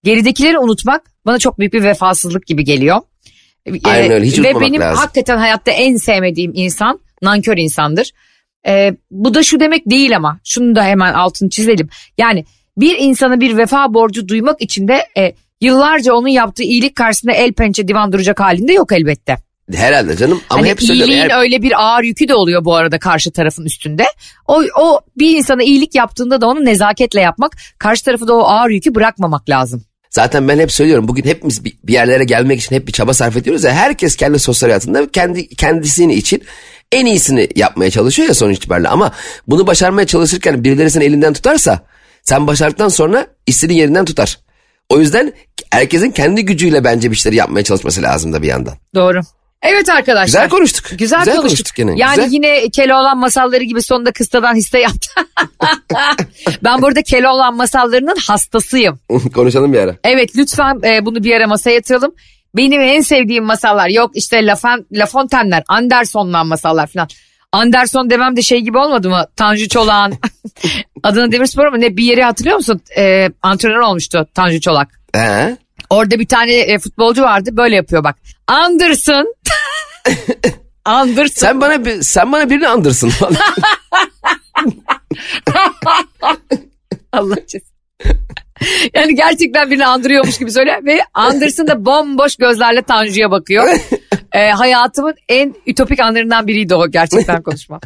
geridekileri 0.04 0.58
unutmak 0.58 1.02
bana 1.26 1.38
çok 1.38 1.58
büyük 1.58 1.72
bir 1.72 1.82
vefasızlık 1.82 2.46
gibi 2.46 2.64
geliyor. 2.64 3.00
E, 3.66 3.72
Aynen 3.84 4.10
öyle, 4.10 4.26
hiç 4.26 4.38
Ve 4.38 4.60
benim 4.60 4.80
lazım. 4.80 4.98
hakikaten 4.98 5.38
hayatta 5.38 5.70
en 5.70 5.96
sevmediğim 5.96 6.52
insan 6.54 7.00
nankör 7.22 7.56
insandır. 7.56 8.10
E, 8.66 8.96
bu 9.10 9.34
da 9.34 9.42
şu 9.42 9.60
demek 9.60 9.90
değil 9.90 10.16
ama 10.16 10.40
şunu 10.44 10.76
da 10.76 10.84
hemen 10.84 11.12
altını 11.12 11.50
çizelim. 11.50 11.88
Yani 12.18 12.44
bir 12.76 12.96
insana 12.98 13.40
bir 13.40 13.56
vefa 13.56 13.94
borcu 13.94 14.28
duymak 14.28 14.62
için 14.62 14.88
de 14.88 15.06
e, 15.16 15.34
yıllarca 15.62 16.12
onun 16.12 16.28
yaptığı 16.28 16.62
iyilik 16.62 16.96
karşısında 16.96 17.32
el 17.32 17.52
pençe 17.52 17.88
divan 17.88 18.12
duracak 18.12 18.40
halinde 18.40 18.72
yok 18.72 18.92
elbette. 18.92 19.36
Herhalde 19.74 20.16
canım 20.16 20.40
ama 20.50 20.60
hani 20.60 20.70
hep 20.70 20.82
söylüyorum. 20.82 21.10
iyiliğin 21.10 21.28
eğer- 21.30 21.40
öyle 21.40 21.62
bir 21.62 21.82
ağır 21.82 22.02
yükü 22.02 22.28
de 22.28 22.34
oluyor 22.34 22.64
bu 22.64 22.74
arada 22.74 22.98
karşı 22.98 23.32
tarafın 23.32 23.64
üstünde. 23.64 24.04
O, 24.48 24.62
o 24.78 25.00
bir 25.18 25.36
insana 25.36 25.62
iyilik 25.62 25.94
yaptığında 25.94 26.40
da 26.40 26.46
onu 26.46 26.64
nezaketle 26.64 27.20
yapmak, 27.20 27.56
karşı 27.78 28.04
tarafı 28.04 28.28
da 28.28 28.34
o 28.34 28.42
ağır 28.44 28.70
yükü 28.70 28.94
bırakmamak 28.94 29.50
lazım. 29.50 29.84
Zaten 30.10 30.48
ben 30.48 30.58
hep 30.58 30.72
söylüyorum 30.72 31.08
bugün 31.08 31.24
hepimiz 31.24 31.64
bir 31.64 31.92
yerlere 31.92 32.24
gelmek 32.24 32.60
için 32.60 32.76
hep 32.76 32.86
bir 32.86 32.92
çaba 32.92 33.14
sarf 33.14 33.36
ediyoruz 33.36 33.64
ya 33.64 33.72
herkes 33.72 34.16
kendi 34.16 34.38
sosyal 34.38 34.68
hayatında 34.68 35.10
kendi 35.10 35.48
kendisini 35.48 36.14
için 36.14 36.42
en 36.92 37.06
iyisini 37.06 37.48
yapmaya 37.56 37.90
çalışıyor 37.90 38.28
ya 38.28 38.34
sonuç 38.34 38.56
itibariyle 38.56 38.88
ama 38.88 39.12
bunu 39.48 39.66
başarmaya 39.66 40.06
çalışırken 40.06 40.64
birileri 40.64 40.90
seni 40.90 41.04
elinden 41.04 41.32
tutarsa 41.32 41.80
sen 42.22 42.46
başardıktan 42.46 42.88
sonra 42.88 43.26
istediğin 43.46 43.80
yerinden 43.80 44.04
tutar. 44.04 44.38
O 44.92 45.00
yüzden 45.00 45.32
herkesin 45.70 46.10
kendi 46.10 46.44
gücüyle 46.44 46.84
bence 46.84 47.10
bir 47.10 47.16
şeyleri 47.16 47.38
yapmaya 47.38 47.64
çalışması 47.64 48.02
lazım 48.02 48.32
da 48.32 48.42
bir 48.42 48.48
yandan. 48.48 48.74
Doğru. 48.94 49.20
Evet 49.62 49.88
arkadaşlar. 49.88 50.24
Güzel 50.26 50.48
konuştuk. 50.48 50.84
Güzel, 50.98 51.18
Güzel 51.18 51.36
konuştuk. 51.36 51.42
konuştuk 51.42 51.78
yine. 51.78 51.94
Yani 51.96 52.16
Güzel. 52.16 52.30
yine 52.32 52.68
Keloğlan 52.68 53.18
masalları 53.18 53.64
gibi 53.64 53.82
sonunda 53.82 54.12
kıstadan 54.12 54.54
hisse 54.54 54.78
yaptı. 54.78 55.08
ben 56.64 56.82
burada 56.82 57.02
Keloğlan 57.02 57.56
masallarının 57.56 58.16
hastasıyım. 58.28 58.98
Konuşalım 59.34 59.72
bir 59.72 59.78
ara. 59.78 59.96
Evet 60.04 60.30
lütfen 60.36 60.80
e, 60.84 61.06
bunu 61.06 61.24
bir 61.24 61.34
ara 61.34 61.46
masaya 61.46 61.70
yatıralım. 61.74 62.14
Benim 62.56 62.80
en 62.80 63.00
sevdiğim 63.00 63.44
masallar 63.44 63.88
yok 63.88 64.10
işte 64.14 64.46
La, 64.46 64.52
Fon- 64.52 64.84
La 64.92 65.06
Fontaine'ler, 65.06 65.62
Anderson'dan 65.68 66.46
masallar 66.46 66.86
falan. 66.86 67.08
Anderson 67.52 68.10
demem 68.10 68.36
de 68.36 68.42
şey 68.42 68.60
gibi 68.60 68.78
olmadı 68.78 69.10
mı? 69.10 69.26
Tanju 69.36 69.68
Çolak'ın 69.68 70.18
adını 71.02 71.32
Demirspor 71.32 71.66
ama 71.66 71.76
ne 71.76 71.96
bir 71.96 72.04
yeri 72.04 72.22
hatırlıyor 72.24 72.56
musun? 72.56 72.80
E, 72.96 73.30
antrenör 73.42 73.78
olmuştu 73.78 74.28
Tanju 74.34 74.60
Çolak. 74.60 74.88
He? 75.14 75.56
Orada 75.90 76.18
bir 76.18 76.26
tane 76.26 76.52
e, 76.52 76.78
futbolcu 76.78 77.22
vardı 77.22 77.50
böyle 77.52 77.76
yapıyor 77.76 78.04
bak. 78.04 78.16
Anderson. 78.46 79.34
Anderson. 80.84 81.46
Sen 81.46 81.60
bana 81.60 81.84
bir, 81.84 82.02
sen 82.02 82.32
bana 82.32 82.50
birini 82.50 82.68
andırsın. 82.68 83.12
Allah 87.12 87.36
cezası. 87.46 87.72
Yani 88.94 89.14
gerçekten 89.14 89.70
birini 89.70 89.86
andırıyormuş 89.86 90.38
gibi 90.38 90.52
söyle 90.52 90.80
ve 90.84 91.00
Anderson 91.14 91.66
da 91.66 91.84
bomboş 91.84 92.36
gözlerle 92.36 92.82
Tanju'ya 92.82 93.30
bakıyor. 93.30 93.68
Ee, 94.34 94.50
hayatımın 94.50 95.14
en 95.28 95.54
ütopik 95.66 96.00
anlarından 96.00 96.46
biriydi 96.46 96.74
o 96.74 96.90
gerçekten 96.90 97.42
konuşma. 97.42 97.80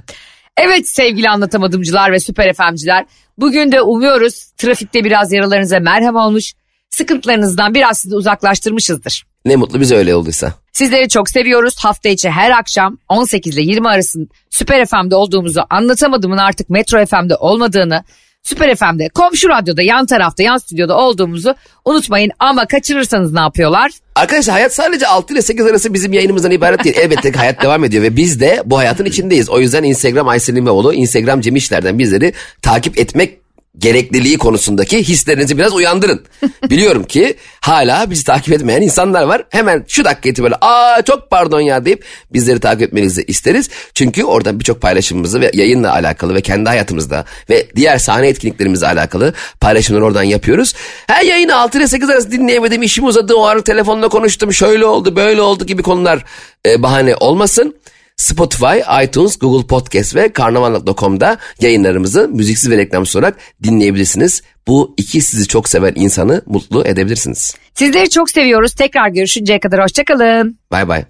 Evet 0.56 0.88
sevgili 0.88 1.28
anlatamadımcılar 1.28 2.12
ve 2.12 2.20
süper 2.20 2.46
efemciler. 2.46 3.06
Bugün 3.38 3.72
de 3.72 3.82
umuyoruz 3.82 4.52
trafikte 4.56 5.04
biraz 5.04 5.32
yaralarınıza 5.32 5.80
merhem 5.80 6.16
olmuş. 6.16 6.52
Sıkıntılarınızdan 6.90 7.74
biraz 7.74 7.98
sizi 7.98 8.16
uzaklaştırmışızdır. 8.16 9.24
ne 9.44 9.56
mutlu 9.56 9.80
bize 9.80 9.96
öyle 9.96 10.14
olduysa. 10.14 10.52
Sizleri 10.72 11.08
çok 11.08 11.30
seviyoruz. 11.30 11.74
Hafta 11.78 12.08
içi 12.08 12.30
her 12.30 12.50
akşam 12.50 12.98
18 13.08 13.54
ile 13.58 13.62
20 13.62 13.88
arasında 13.88 14.28
Süper 14.50 14.86
FM'de 14.86 15.16
olduğumuzu 15.16 15.60
anlatamadığımın 15.70 16.38
artık 16.38 16.70
Metro 16.70 17.06
FM'de 17.06 17.36
olmadığını 17.36 18.04
Süper 18.46 18.76
FM'de 18.76 19.08
komşu 19.08 19.48
radyoda 19.48 19.82
yan 19.82 20.06
tarafta 20.06 20.42
yan 20.42 20.56
stüdyoda 20.56 20.96
olduğumuzu 20.96 21.54
unutmayın 21.84 22.30
ama 22.38 22.66
kaçırırsanız 22.66 23.32
ne 23.32 23.40
yapıyorlar? 23.40 23.90
Arkadaşlar 24.14 24.52
hayat 24.52 24.74
sadece 24.74 25.06
6 25.06 25.32
ile 25.32 25.42
8 25.42 25.66
arası 25.66 25.94
bizim 25.94 26.12
yayınımızdan 26.12 26.50
ibaret 26.50 26.84
değil. 26.84 26.96
Elbette 26.98 27.32
ki 27.32 27.38
hayat 27.38 27.62
devam 27.62 27.84
ediyor 27.84 28.02
ve 28.02 28.16
biz 28.16 28.40
de 28.40 28.62
bu 28.64 28.78
hayatın 28.78 29.04
içindeyiz. 29.04 29.50
O 29.50 29.60
yüzden 29.60 29.82
Instagram 29.82 30.28
Ayselin 30.28 30.56
İmamoğlu, 30.56 30.94
Instagram 30.94 31.40
Cem 31.40 31.56
İşler'den 31.56 31.98
bizleri 31.98 32.32
takip 32.62 32.98
etmek 32.98 33.45
gerekliliği 33.78 34.38
konusundaki 34.38 35.02
hislerinizi 35.02 35.58
biraz 35.58 35.74
uyandırın. 35.74 36.24
Biliyorum 36.70 37.04
ki 37.04 37.36
hala 37.60 38.10
bizi 38.10 38.24
takip 38.24 38.54
etmeyen 38.54 38.82
insanlar 38.82 39.22
var. 39.22 39.44
Hemen 39.50 39.84
şu 39.88 40.04
dakika 40.04 40.28
itibariyle 40.28 40.56
aa 40.60 41.02
çok 41.02 41.30
pardon 41.30 41.60
ya 41.60 41.84
deyip 41.84 42.04
bizleri 42.32 42.60
takip 42.60 42.82
etmenizi 42.82 43.24
isteriz. 43.26 43.70
Çünkü 43.94 44.24
oradan 44.24 44.60
birçok 44.60 44.80
paylaşımımızı 44.80 45.40
ve 45.40 45.50
yayınla 45.54 45.92
alakalı 45.92 46.34
ve 46.34 46.40
kendi 46.40 46.68
hayatımızda 46.68 47.24
ve 47.50 47.66
diğer 47.76 47.98
sahne 47.98 48.28
etkinliklerimizle 48.28 48.86
alakalı 48.86 49.32
paylaşımları 49.60 50.04
oradan 50.04 50.22
yapıyoruz. 50.22 50.74
Her 51.06 51.24
yayını 51.24 51.56
6 51.56 51.78
ile 51.78 51.88
8 51.88 52.10
arası 52.10 52.32
dinleyemedim 52.32 52.82
işim 52.82 53.04
uzadı 53.04 53.34
o 53.34 53.44
ara 53.44 53.64
telefonla 53.64 54.08
konuştum 54.08 54.52
şöyle 54.52 54.86
oldu 54.86 55.16
böyle 55.16 55.42
oldu 55.42 55.66
gibi 55.66 55.82
konular 55.82 56.24
e, 56.66 56.82
bahane 56.82 57.16
olmasın. 57.16 57.74
Spotify, 58.16 59.04
iTunes, 59.04 59.38
Google 59.38 59.66
Podcast 59.66 60.14
ve 60.14 60.32
karnaval.com'da 60.32 61.38
yayınlarımızı 61.60 62.28
müziksiz 62.28 62.70
ve 62.70 62.76
reklamsız 62.76 63.16
olarak 63.16 63.36
dinleyebilirsiniz. 63.62 64.42
Bu 64.68 64.94
iki 64.96 65.20
sizi 65.20 65.48
çok 65.48 65.68
seven 65.68 65.92
insanı 65.96 66.42
mutlu 66.46 66.86
edebilirsiniz. 66.86 67.54
Sizleri 67.74 68.10
çok 68.10 68.30
seviyoruz. 68.30 68.74
Tekrar 68.74 69.08
görüşünceye 69.08 69.60
kadar 69.60 69.82
hoşçakalın. 69.84 70.58
Bay 70.70 70.88
bay. 70.88 71.04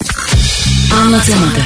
Anlatamadım. 0.95 1.62